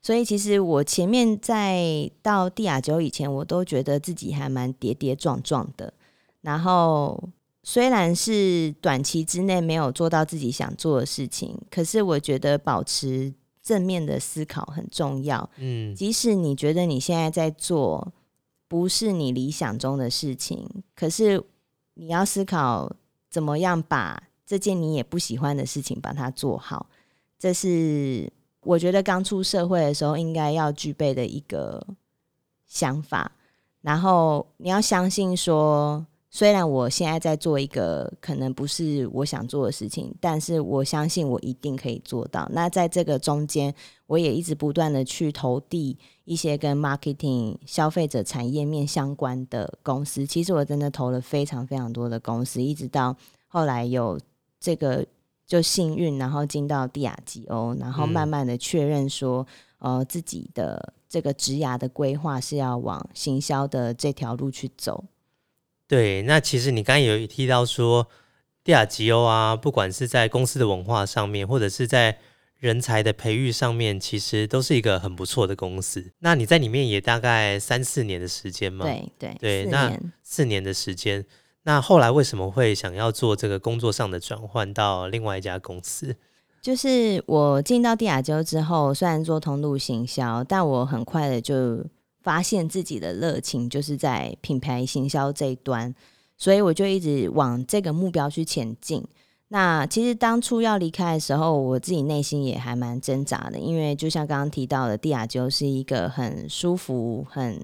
[0.00, 5.92] 所以其实我前面在到蒂亚九以前，我都觉得自己还蛮跌跌撞撞的。
[6.40, 7.22] 然后
[7.68, 15.50] 虽然是短期之内没有做到自己想做的事情，可是我觉得保持正面的思考很重要。
[15.56, 18.12] 嗯，即使你觉得你现在在做
[18.68, 20.64] 不是你理想中的事情，
[20.94, 21.42] 可是
[21.94, 22.88] 你要思考
[23.28, 26.86] 怎么样把这件你也不喜欢的事情把它做好。
[27.36, 31.84] 这是我觉得刚出社会的时候应该要具备的一个
[32.64, 33.32] 想法。
[33.80, 36.06] 然后你要相信说，
[36.36, 42.46] 虽然我现在在做一个可能不是我想做的事情，但是我相信我一定可以做到。
[42.52, 43.74] 那在这个中间，
[44.06, 50.26] 我也一直不断的去投递一些跟 marketing、消费者产业面相关的公司。
[50.26, 53.16] 其实我真的投了非常非常多的公司，一直到
[53.48, 54.20] 后来有
[54.60, 55.02] 这个
[55.46, 59.46] 就幸运，然后进到蒂亚吉欧，然后嗯慢慢的确认说，
[59.78, 65.02] 呃，自己的这个职涯的规划是要往行销的这条路去走。
[65.88, 66.22] 对。
[66.22, 68.06] 那其实你刚才有提到说，
[68.64, 72.18] 蒂亚吉欧啊，不管是在公司的文化上面，或者是在
[72.58, 76.12] 人才的培育上面，其实都是一个很不错的公司。
[76.20, 80.12] 那你在里面也大概三四年的时间嘛？，对对对那四年。
[80.22, 81.24] 四年的时间。
[81.64, 86.16] 那后来为什么会想要做这个工作上的转换到另外一家公司？
[86.62, 91.84] 就是我进到蒂亚州之后，虽然做通路行销，但我很快的就
[92.26, 95.94] 发现自己的热情就是在品牌行销这一端，
[96.36, 99.00] 所以我就一直往这个目标去前进。
[99.46, 107.62] 那其实当初要离开的时候，我自己内心也还蛮挣扎的，因为就像刚刚提到的，蒂亚州是一个很舒服、很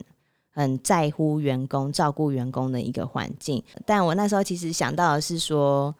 [0.53, 3.61] 很在乎员工、照顾员工的一个环境。
[3.85, 5.93] 但我那时候其实想到的是说，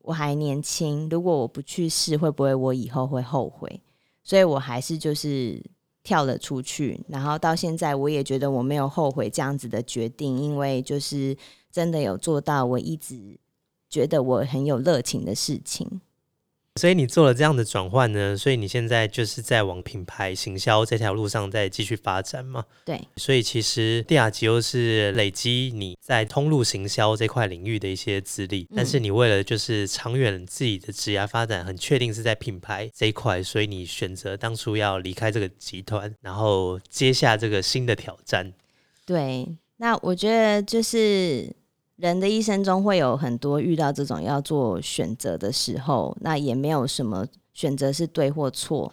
[0.00, 3.78] 我还年轻，如果我不去试，会不会我以后会后悔？
[4.24, 5.62] 所以我还是就是
[6.06, 11.36] 跳了出去，然后到现在我也觉得我没有后悔这样子的决定，因为就是
[11.72, 13.36] 真的有做到我一直
[13.90, 16.00] 觉得我很有热情的事情。
[16.76, 18.36] 所以你做了这样的转换呢？
[18.36, 22.64] 所以你现在就是在往品牌行销这条路上再继续发展嘛？
[22.84, 38.52] 对所以其实蒂亚吉欧是累积你在通路行销这块领域的一些资历，但是你为了就是长远自己的职业发展，很确定是在品牌这一块，所以你选择当初要离开这个集团，然后接下这个新的挑战。
[39.04, 39.46] 对，
[39.78, 41.50] 那我觉得就是
[41.96, 48.92] 人的一生中会有很多遇到这种要做选择的时候，那也没有什么选择是对或错。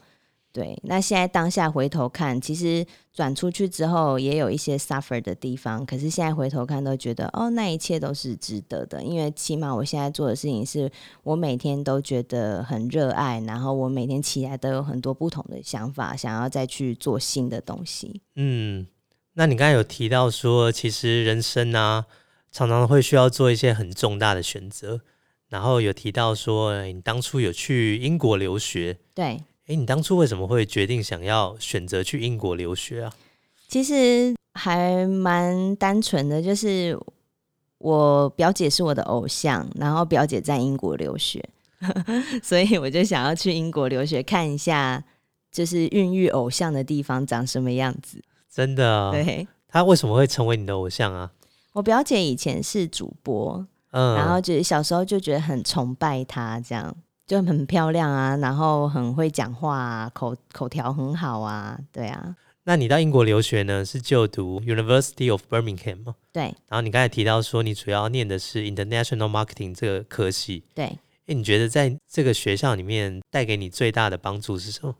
[0.54, 10.88] 对，那现在当下回头看，其实转出去之后也有一些 suffer 的地方，可是现在回头看都觉得哦，那一切都是值得的，因为起码我现在做的事情是
[11.24, 18.22] 我每天都觉得很热爱，然后我每天起来都有很多不同的想法，想要再去做新的东西。
[18.36, 18.86] 嗯，
[19.34, 22.06] 那你刚才有提到说，其实人生啊，
[22.54, 25.02] 常常会需要做一些很重大的选择，
[25.50, 33.14] 然后有提到说，哎你当初有去英国留学，对，诶，你当初为什么会决定想要选择去英国留学啊？
[33.68, 36.96] 其实还蛮单纯的，就是
[37.80, 41.44] 我表姐是我的偶像，然后表姐在英国留学，
[42.44, 45.04] 所以我就想要去英国留学看一下，
[45.52, 48.22] 就是孕育偶像的地方长什么样子。
[48.48, 51.32] 真的啊，对他为什么会成为你的偶像啊？
[51.74, 56.96] 我表姐以前是主播，嗯，然后就是小时候就觉得很崇拜她，这样
[57.28, 66.16] 就很漂亮啊，然后很会讲话啊，口口条很好啊，对啊，那你到英国留学呢，是就读 University of Birmingham 吗？
[66.32, 70.98] 对然后你刚才提到说，你主要念的是 International Marketing 这个科系，对。
[71.28, 74.94] 诶，你觉得在这个学校里面带给你最大的帮助是什么？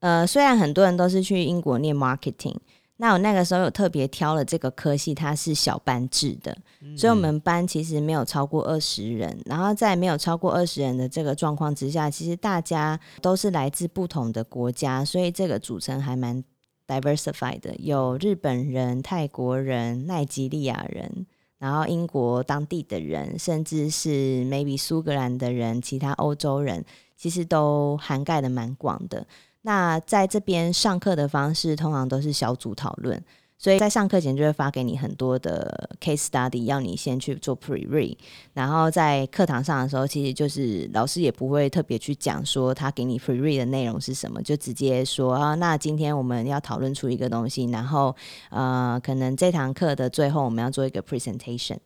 [0.00, 2.56] 呃，虽然很多人都是去英国念 marketing，
[3.02, 6.56] 那我那个时候有特别挑了这个科系，它是小班制的，
[6.96, 9.36] 所以我们班其实没有超过二十人。
[9.44, 16.44] 然后在没有超过二十人的这个状况之下，其实大家都是来自不同的国家，所以这个组成还蛮
[16.86, 21.26] diversified 的，有日本人、泰国人、奈及利亚人。
[21.58, 26.84] 然后英国当地的人，甚至是 maybe 苏格兰的人，其他欧洲人，
[27.16, 29.26] 其实都涵盖的蛮广的。
[29.62, 33.22] 那在这边上课的方式通常都是小组讨论，
[33.56, 38.16] 所以在上课前就会发给你很多的 case study，要你先去做 pre read，
[38.52, 48.14] 然后在课堂上的时候，其实就是老师也不会特别去讲说他给你 pre read 的内容是什么，就直接说啊，那今天我们要讨论出一个东西，然后
[48.50, 51.78] 呃，可能这堂课的最后我们要做一个 presentation。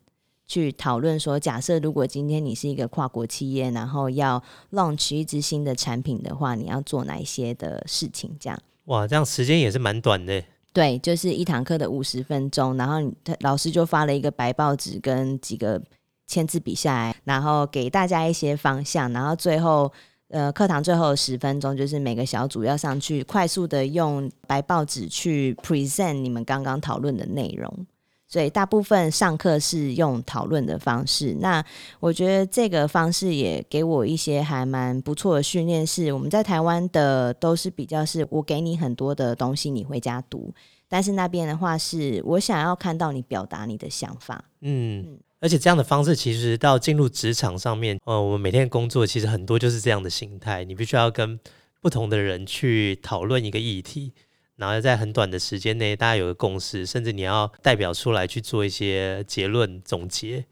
[0.47, 4.43] 去讨论说，假设如果今天你是一个跨国企业，然后要
[4.73, 8.31] launch 一支新的产品的话，你要做哪一些的事情？
[8.39, 10.43] 这样哇，这样时间也是蛮短的。
[10.73, 12.97] 对，就是一堂课的五十分钟，然后
[13.41, 15.83] 老师就发了一个白报纸跟几个
[16.27, 19.91] 签字笔下来，然后给大家一些方向，然后最后
[20.29, 27.87] 呃课堂最后十分钟，就是每个小组要上去快速的用白报纸去 present 你们刚刚讨论的内容。
[28.29, 31.65] 所以大部分上课是用讨论的方式，那
[32.01, 35.87] 我觉得这个方式也给我一些还蛮不错的训练。
[35.87, 40.53] 是我们在台湾的都是比较是我给你很多的东西，你回家读，
[40.89, 44.45] 但是那边的话是我想要看到你表达你的想法。
[44.61, 51.39] 嗯，而且这样的方式其实到进入职场上面，呃，我们每天工作其实很多就是这样的心态，你必须要跟
[51.81, 54.13] 不同的人去讨论一个议题。
[54.57, 60.47] 然后在很短的时间内，大家有个共识，甚至你要代表出来去做一些结论总结。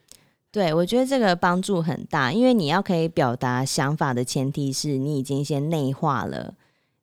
[0.53, 6.55] 对，我觉得这个帮助很大，因为你要可以表达想法的前提是你已经先内化了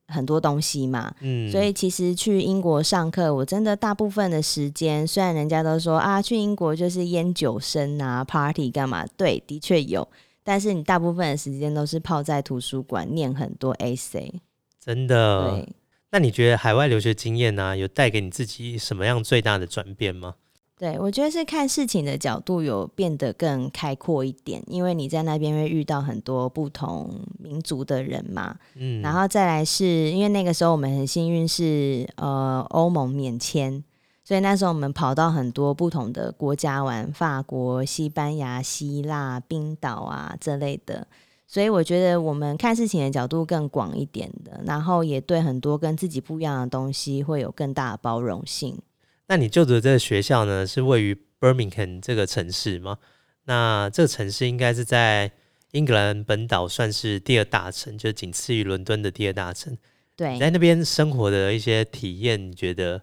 [0.07, 1.13] 很多东西嘛。
[1.19, 9.05] 嗯，所以其实去英国上课，我真的大部分的时间，虽然人家都说啊，去英国就是烟酒生啊，party 干嘛？
[9.17, 10.07] 对，的确有，
[10.43, 14.31] 但是你大部分的时间都是泡在图书馆念很多 essay。
[14.79, 15.49] 真的。
[15.49, 15.67] 对。
[16.11, 20.35] 那你觉得海外留学经验呢，有带给你自己什么样最大的转变吗？
[20.77, 28.57] 对我觉得是看事情的角度有变得更开阔一点，因为你在那边会遇到很多不同民族的人嘛。
[28.73, 33.83] 嗯，然后再来是因为那个时候我们很幸运是呃欧盟免签，
[34.23, 41.07] 所以那时候我们跑到很多不同的国家玩，法国、西班牙、希腊、冰岛啊这类的。
[41.51, 48.79] 所以我觉得我们看事情的角度更广一点的，然后也对很多跟自己不一样的东西会有更大的包容性。
[49.27, 52.99] 那你就读这个学校呢，是位于 Birmingham 这个城市吗？
[53.43, 55.29] 那这个城市应该是在
[55.71, 59.77] 英格兰本岛算是第二大城，就仅次于伦敦的第二大城。
[60.15, 63.01] 对，在那边生活的一些体验，你觉得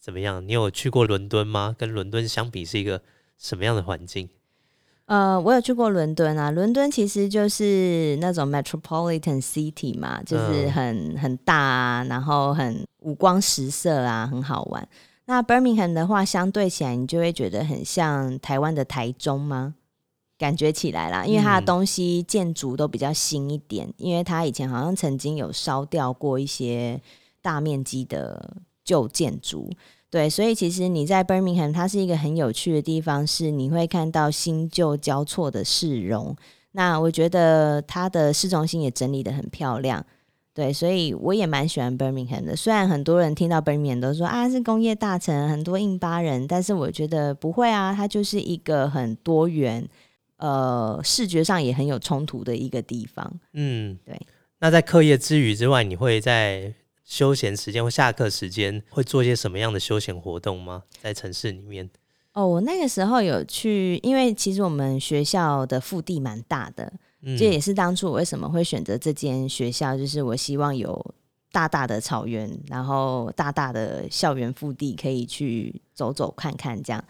[0.00, 0.42] 怎么样？
[0.48, 1.76] 你有去过伦敦吗？
[1.78, 3.02] 跟伦敦相比，是一个
[3.36, 4.30] 什么样的环境？
[5.06, 6.50] 呃，我有去过伦敦啊。
[6.50, 14.88] 伦敦其实就是那种 metropolitan city 嘛，就是很很大啊，然后很五光十色啊，很好玩。
[15.26, 19.74] 那 Birmingham 的话，相对起来，你就会觉得很像台湾的台中吗？
[20.38, 27.00] 感觉起来啦，因为它的东西建筑都比较新一点，因为它以前好像曾经有烧掉过一些
[27.40, 29.70] 大面积的旧建筑。
[30.12, 36.36] 对，所以其实你在 Birmingham，它是一个很有趣的地方，是你会看到新旧交错的市容。
[36.72, 40.04] 那我觉得它的市中心也整理的很漂亮。
[40.52, 42.54] 对，所以我也蛮喜欢 Birmingham 的。
[42.54, 49.88] 虽然很多人听到 Birmingham 都说啊是工业大城，很多印巴人，但是我觉得不会啊，它就是一个很多元，
[50.36, 53.40] 呃，视觉上也很有冲突的一个地方。
[53.54, 54.20] 嗯，对。
[54.58, 56.74] 那在课业之余之外，你会在？
[57.12, 60.84] 休闲时间或下课时间会做一些什么样的休闲活动吗？
[61.02, 61.90] 在城市里面？
[62.32, 66.90] 哦，我那个时候有去，因为其实我们学校的腹地蛮大的，
[67.36, 71.14] 这也是当初我为什么会选择这间学校，就是我希望有
[71.52, 77.04] 大大的草原，然后大大的校园腹地可以去走走看看这样。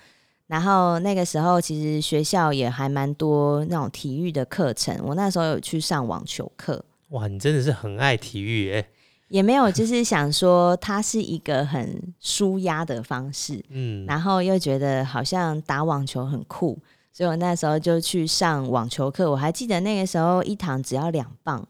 [0.49, 6.85] 然后那个时候其实学校也还蛮多那种体育的课程，我那时候有去上网球课。
[7.11, 8.85] 哇，你真的是很爱体育哎。
[9.33, 16.79] 也没有，就是想说它是一个很舒压的方式，嗯，然后又觉得好像打网球很酷，
[17.11, 19.31] 所以我那时候就去上网球课。
[19.31, 21.67] 我还记得那个时候一堂只要两磅，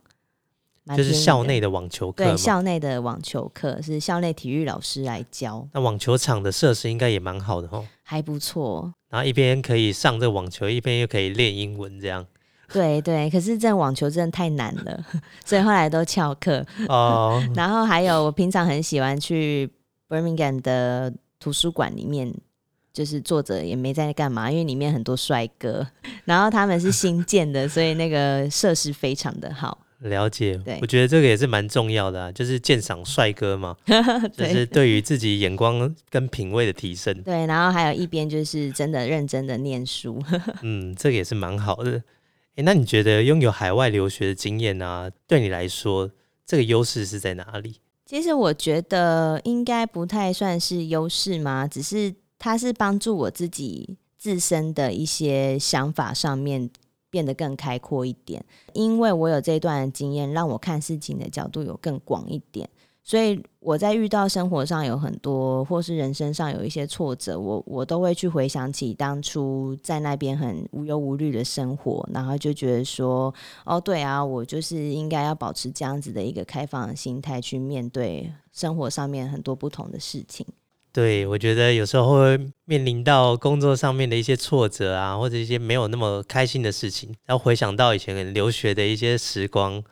[0.96, 2.24] 就是校内的网球课。
[2.24, 5.64] 对，校内的网球课是校内体育老师来教。
[5.72, 8.92] 那网球场的设施应该也蛮好的哦，还不错。
[9.08, 12.26] 然后一边可以上这网球，一边又可以练英文，这样。
[12.72, 15.04] 对对，可是这网球真的太难了，
[15.44, 16.64] 所以后来都翘课。
[16.88, 19.70] 哦， 然后还有我平常很喜欢去
[20.08, 22.32] Birmingham 的图书馆里面，
[22.92, 25.86] 就是坐着也没在干嘛，因为里面很多帅哥，
[26.24, 29.78] 然后他们是新建的，所以那个设施非常的好。
[30.02, 33.76] 了解，对，我觉得这个也是蛮重要的啊，就是鉴赏帅哥嘛，
[34.36, 37.22] 就是对于自己眼光跟品味的提升。
[37.22, 40.20] 对，然后还有一边就是真的认真的念书。
[40.62, 42.02] 嗯，这个也是蛮好的。
[42.56, 45.10] 哎，那你觉得拥有海外留学的经验呢？
[45.26, 46.10] 对你来说，
[46.44, 47.76] 这个优势是在哪里？
[48.04, 56.68] 其实我觉得应该不太算是优势嘛，只是它是帮助我自己自身的一些想法上面
[57.08, 58.44] 变得更开阔一点，
[58.74, 62.68] 因为我有这一段经验，让我看事情的角度有更广一点。
[63.04, 73.34] 所以我在遇到生活上有很多，或是人生上有一些挫折，我我都会去回想起当初在那边很无忧无虑的生活，然后就觉得说，
[73.64, 80.46] 哦，对啊，我就是应该要保持这样子的一个开放的心态去面对生活上面很多不同的事情。
[80.92, 89.82] 对，我觉得有时候会面临到工作上面的一些挫折啊，或者一些没有那么开心的事情，然后回想到以前留学的一些时光。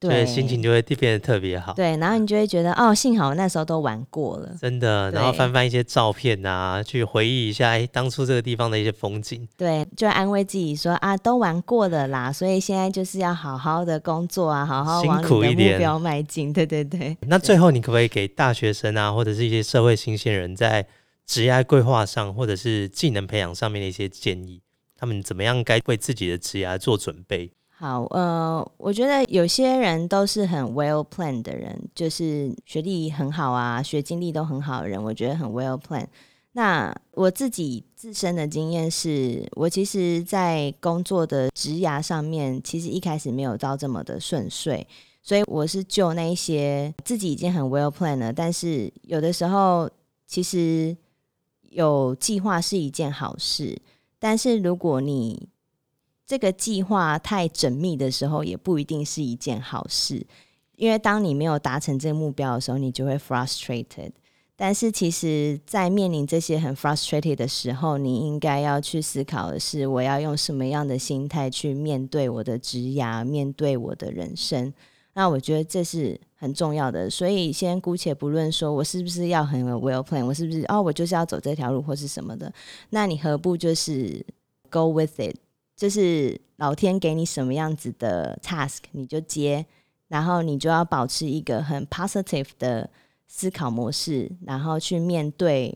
[0.00, 1.74] 对，心情就会变得特别好。
[1.74, 5.10] 对，然后你就会觉得哦，幸好那时候都玩过了，真的。
[5.10, 9.46] 然后翻翻一些照片啊，去回忆一下哎，当初这个地方的一些风景。
[9.58, 16.50] 对，就安慰自己说啊，都玩过了啦，所以现在就是要好好的工作啊，好好往你的目标迈进。
[16.50, 17.14] 对对对。
[17.26, 20.86] 那最后，你可不可以给大学生啊，或者是一些社会新鲜人在
[21.26, 24.62] 职业规划上，或者是技能培养上面的一些建议？
[24.96, 27.52] 他们怎么样该为自己的职业做准备？
[27.80, 36.06] 好，呃，我觉得有些人都是很 well plan 的人，就是学历很好啊，学经历都很好的人，我觉得很 well plan。
[36.52, 44.86] 那我自己自身的经验是，我其实，在工作的职涯上面，其实一开始没有到这么的顺遂，
[45.22, 49.88] 所以我是就那一些自己已经很 well planned 了，但是有的时候
[50.26, 50.94] 其实
[51.70, 53.80] 有计划是一件好事，
[54.18, 55.48] 但是如果你
[56.30, 60.24] 这个计划太缜密的时候，也不一定是一件好事，
[60.76, 64.12] 因为当你没有达成这个目标的时候，你就会 frustrated。
[64.54, 74.72] 但是，其实，在面临这些很 frustrated 的时候，你应该要去思考的是，我要用什么样的心态去面对我的职涯，面对我的人生。
[75.14, 77.10] 那我觉得这是很重要的。
[77.10, 82.54] 所以，先姑且不论说我是不是要很 well plan，我是不是哦，我就是要走这条路或是什么的。
[82.90, 84.24] 那你何不就是
[84.70, 85.34] go with it？
[85.80, 89.64] 就是老天给你什么样子的 task，你就接，
[90.08, 92.90] 然后你就要保持一个很 positive 的
[93.26, 95.74] 思考模式，然后去面对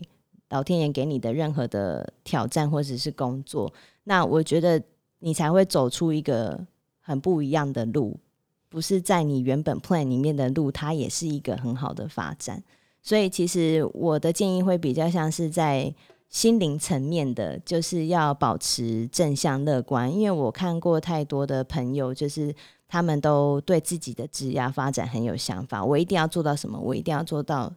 [0.50, 3.72] 老天爷给你的任何的挑战或者是工作。
[4.02, 4.78] 那我觉得
[5.20, 6.61] 你才会走出一个
[7.00, 8.20] 很不一样的路，
[8.68, 12.62] 不是在你原本 plan 里面的路，它也是一个很好的发展。
[13.00, 15.94] 所以其实我的建议会比较像是在。
[16.35, 22.53] 心灵层面的，就是要保持正向乐观，因为我看过太多的朋友，就是
[22.89, 27.72] 他们都对自己的职业发展很有想法，我一定要做到什么，我一定要做到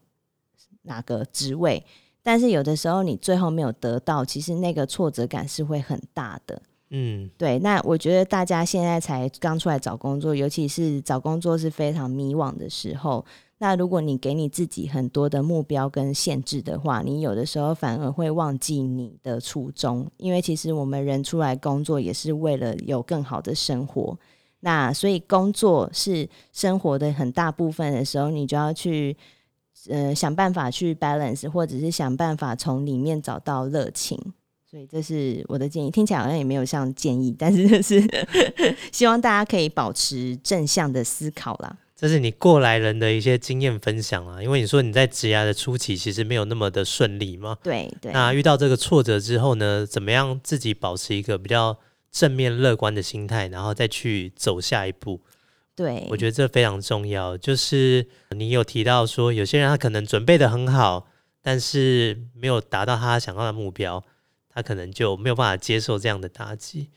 [0.81, 1.85] 哪个职位，
[2.23, 6.59] 但是有的时候你最后没有得到，其实那个挫折感是会很大的。
[6.89, 7.59] 嗯，对。
[7.59, 13.23] 那我觉得大家现在才刚出来找工作，尤其是找工作是非常迷惘的时候。
[13.59, 24.17] 那如果你给你自己很多的目标跟限制的话，你有的时候反而会忘记你的初衷，因为其实我们人出来工作也是为了有更好的生活。
[24.59, 29.15] 那所以工作是生活的很大部分的时候，你就要去
[29.89, 34.19] 呃想办法去 balance，或者是想办法从里面找到热情。
[34.69, 38.03] 所以这是我的建议，听起来好像也没有像建议，但是就是
[38.91, 41.77] 希望大家可以保持正向的思考啦。
[41.99, 47.57] 这是你过来人的一些经验分享啊，因为你说你在职涯的初期其实没有那么的顺利嘛。
[47.63, 48.11] 对对。
[48.11, 51.75] 那遇到这个挫折之后呢，怎么样自己保持一个比较
[52.11, 55.19] 正面乐观的心态，然后再去走下一步？
[55.75, 57.35] 对，我觉得这非常重要。
[57.35, 61.07] 就是你有提到说，有些人他可能准备的很好，
[61.41, 64.03] 但是没有达到他想要的目标，
[64.53, 66.91] 他可能就没有办法接受这样的打击。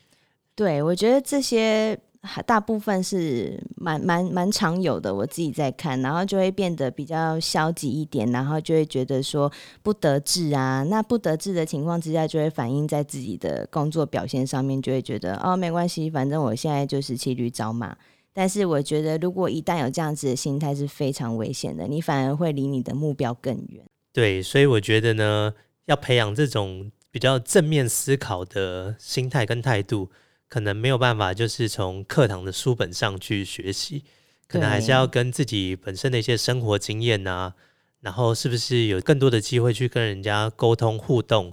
[0.55, 1.99] 对，我觉得这些。
[2.23, 9.51] 还大部分是蛮蛮蛮常有的，我自己在看，然后就会变得比较消极一点，然后就会觉得说
[9.83, 17.97] 不得志啊，那不得志的情况之下，就会反映在自己的工作表现上面，就会觉得哦没关系，反正我现在就是骑驴找马。
[18.33, 23.83] 但是我觉得，如果一旦有这样子的心态，是非常危险的，你反而会离你的目标更远。
[24.13, 25.53] 对，所以我觉得呢，
[25.87, 30.11] 要培养这种比较正面思考的心态跟态度。
[30.51, 34.03] 可能没有办法，就是从课堂的书本上去学习，
[34.49, 37.55] 可能还是要跟自己本身的一些生活经验啊，
[38.01, 41.53] 然后是不是有更多的机会去跟人家沟通互动，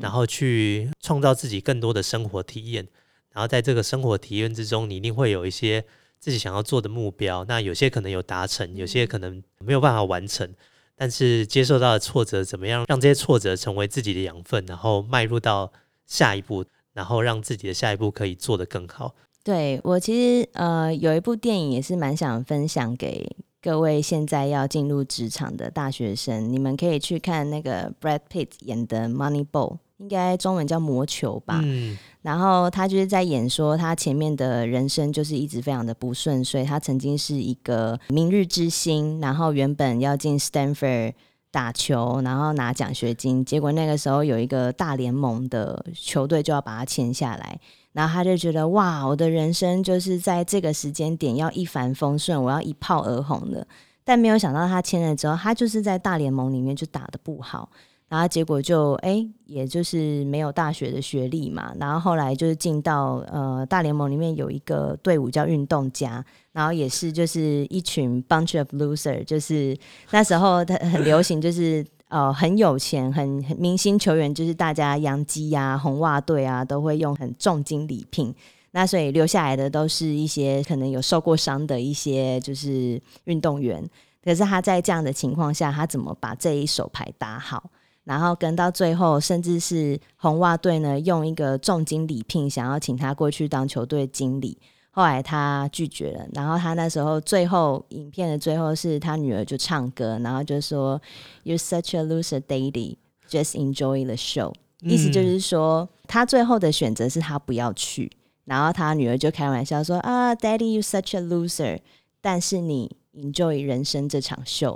[0.00, 2.88] 然后去创造自己更多的生活体验，
[3.32, 5.84] 然后在这个生活体验之中，你一定会有一些
[6.18, 10.50] 自己想要做的目标，那有些可能有达成，有些可能没有办法完成，
[10.96, 15.70] 但是接受到的挫折，怎么样让这些挫折成为自己的养分，然后迈入到
[16.06, 16.64] 下一步。
[16.98, 19.14] 然后让自己的下一步可以做得更好。
[19.44, 23.24] 对我其实呃有一部电影也是蛮想分享给
[23.62, 31.60] 各位现在要进入职场的大学生，你们可以去看那个 Brad Pitt 演的《Moneyball》，应该中文叫《魔球》吧。
[31.62, 36.64] 嗯，然后他就是在演说，他前面的人生就是一直非常的不顺遂。
[36.64, 41.12] 他曾经是一个明日之星，然后原本要进 Stanford
[41.50, 47.58] 打球，然后拿奖学金，结果那个时候有一个大联盟的球队就要把他签下来，
[47.92, 53.66] 然后他就觉得哇，我的人生就是在这个时间点要一帆风顺，我要一炮而红的。
[54.04, 57.70] 但没有想到他签了之后，他就是在大联盟里面就打得不好。
[58.08, 61.74] 然后结果就哎，也就是没有大学的学历嘛。
[61.78, 69.76] 然后后来就是进到呃大联盟里面有一个队伍叫运动家，然后也是就是一群 bunch of loser，就是
[70.10, 78.34] 那时候他很流行，就是呃很有钱很很明星球员，就是大家洋基啊、红袜队啊都会用很重金礼聘。
[78.70, 83.82] 那所以留下来的都是一些可能有受过伤的一些就是运动员。
[84.22, 87.70] 可是他在这样的情况下，他怎么把这一手牌打好？
[88.08, 94.56] 然后跟到最后，甚至是红袜队呢，用一个重金礼聘，想要请他过去当球队经理。
[94.90, 96.26] 后来他拒绝了。
[96.32, 100.98] 然后他那时候最后影片的最后，是他女儿就唱歌，然后就说
[101.44, 102.96] ：“You're such a loser, Daddy.
[103.28, 108.10] Just enjoy the show。”意思就是说，他最后的选择是他不要去。
[108.46, 111.80] 然后他女儿就开玩笑说：“啊，Daddy, you such a loser。
[112.22, 114.74] 但是你 enjoy 人生这场秀。”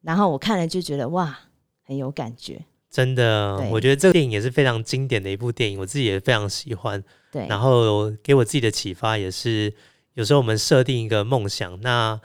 [0.00, 1.38] 然后我看了就觉得哇。
[1.84, 7.02] 很有感觉，真的，我觉得这个电影也是非常经典的一部电影，我自己也非常喜欢。
[7.30, 9.72] 对，然后给我自己的启发也是，
[10.14, 12.20] 有时候我们设定一个梦想，那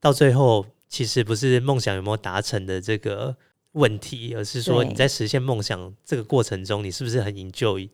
[0.00, 3.36] 到最后其实不是梦想有没有达成的这个
[3.72, 7.88] 问题，而是说你在实现梦想这个过程中，你是不是很 enjoy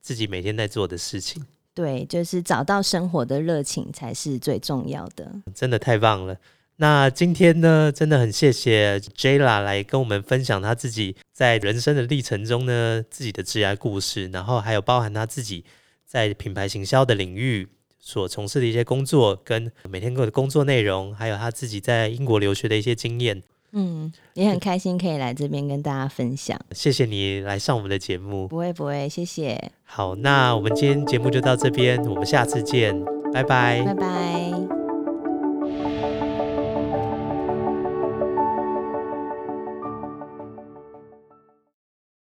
[0.00, 1.42] 自己每天在做的事情？
[1.72, 5.32] 对，就是找到生活的热情才是最重要的。
[5.54, 6.36] 真的太棒了。
[6.80, 15.66] 那今天呢，真的很谢谢 Jayla 来跟我们分享他自己在人生的历程中呢，自己的职业故事，然后还有包含他自己
[16.06, 17.68] 在品牌行销的领域
[17.98, 23.42] 所从事的一些工作，跟每天过的工作内容，还有他自己在英国留学的一些经验。
[23.72, 26.58] 嗯，也很开心可以来这边跟大家分享。
[26.72, 28.48] 谢谢你来上我们的节目。
[28.48, 29.70] 不会不会，谢谢。
[29.84, 32.98] 好，那我们今天节目就到这边，我们下次见，
[33.34, 34.89] 拜拜，拜拜。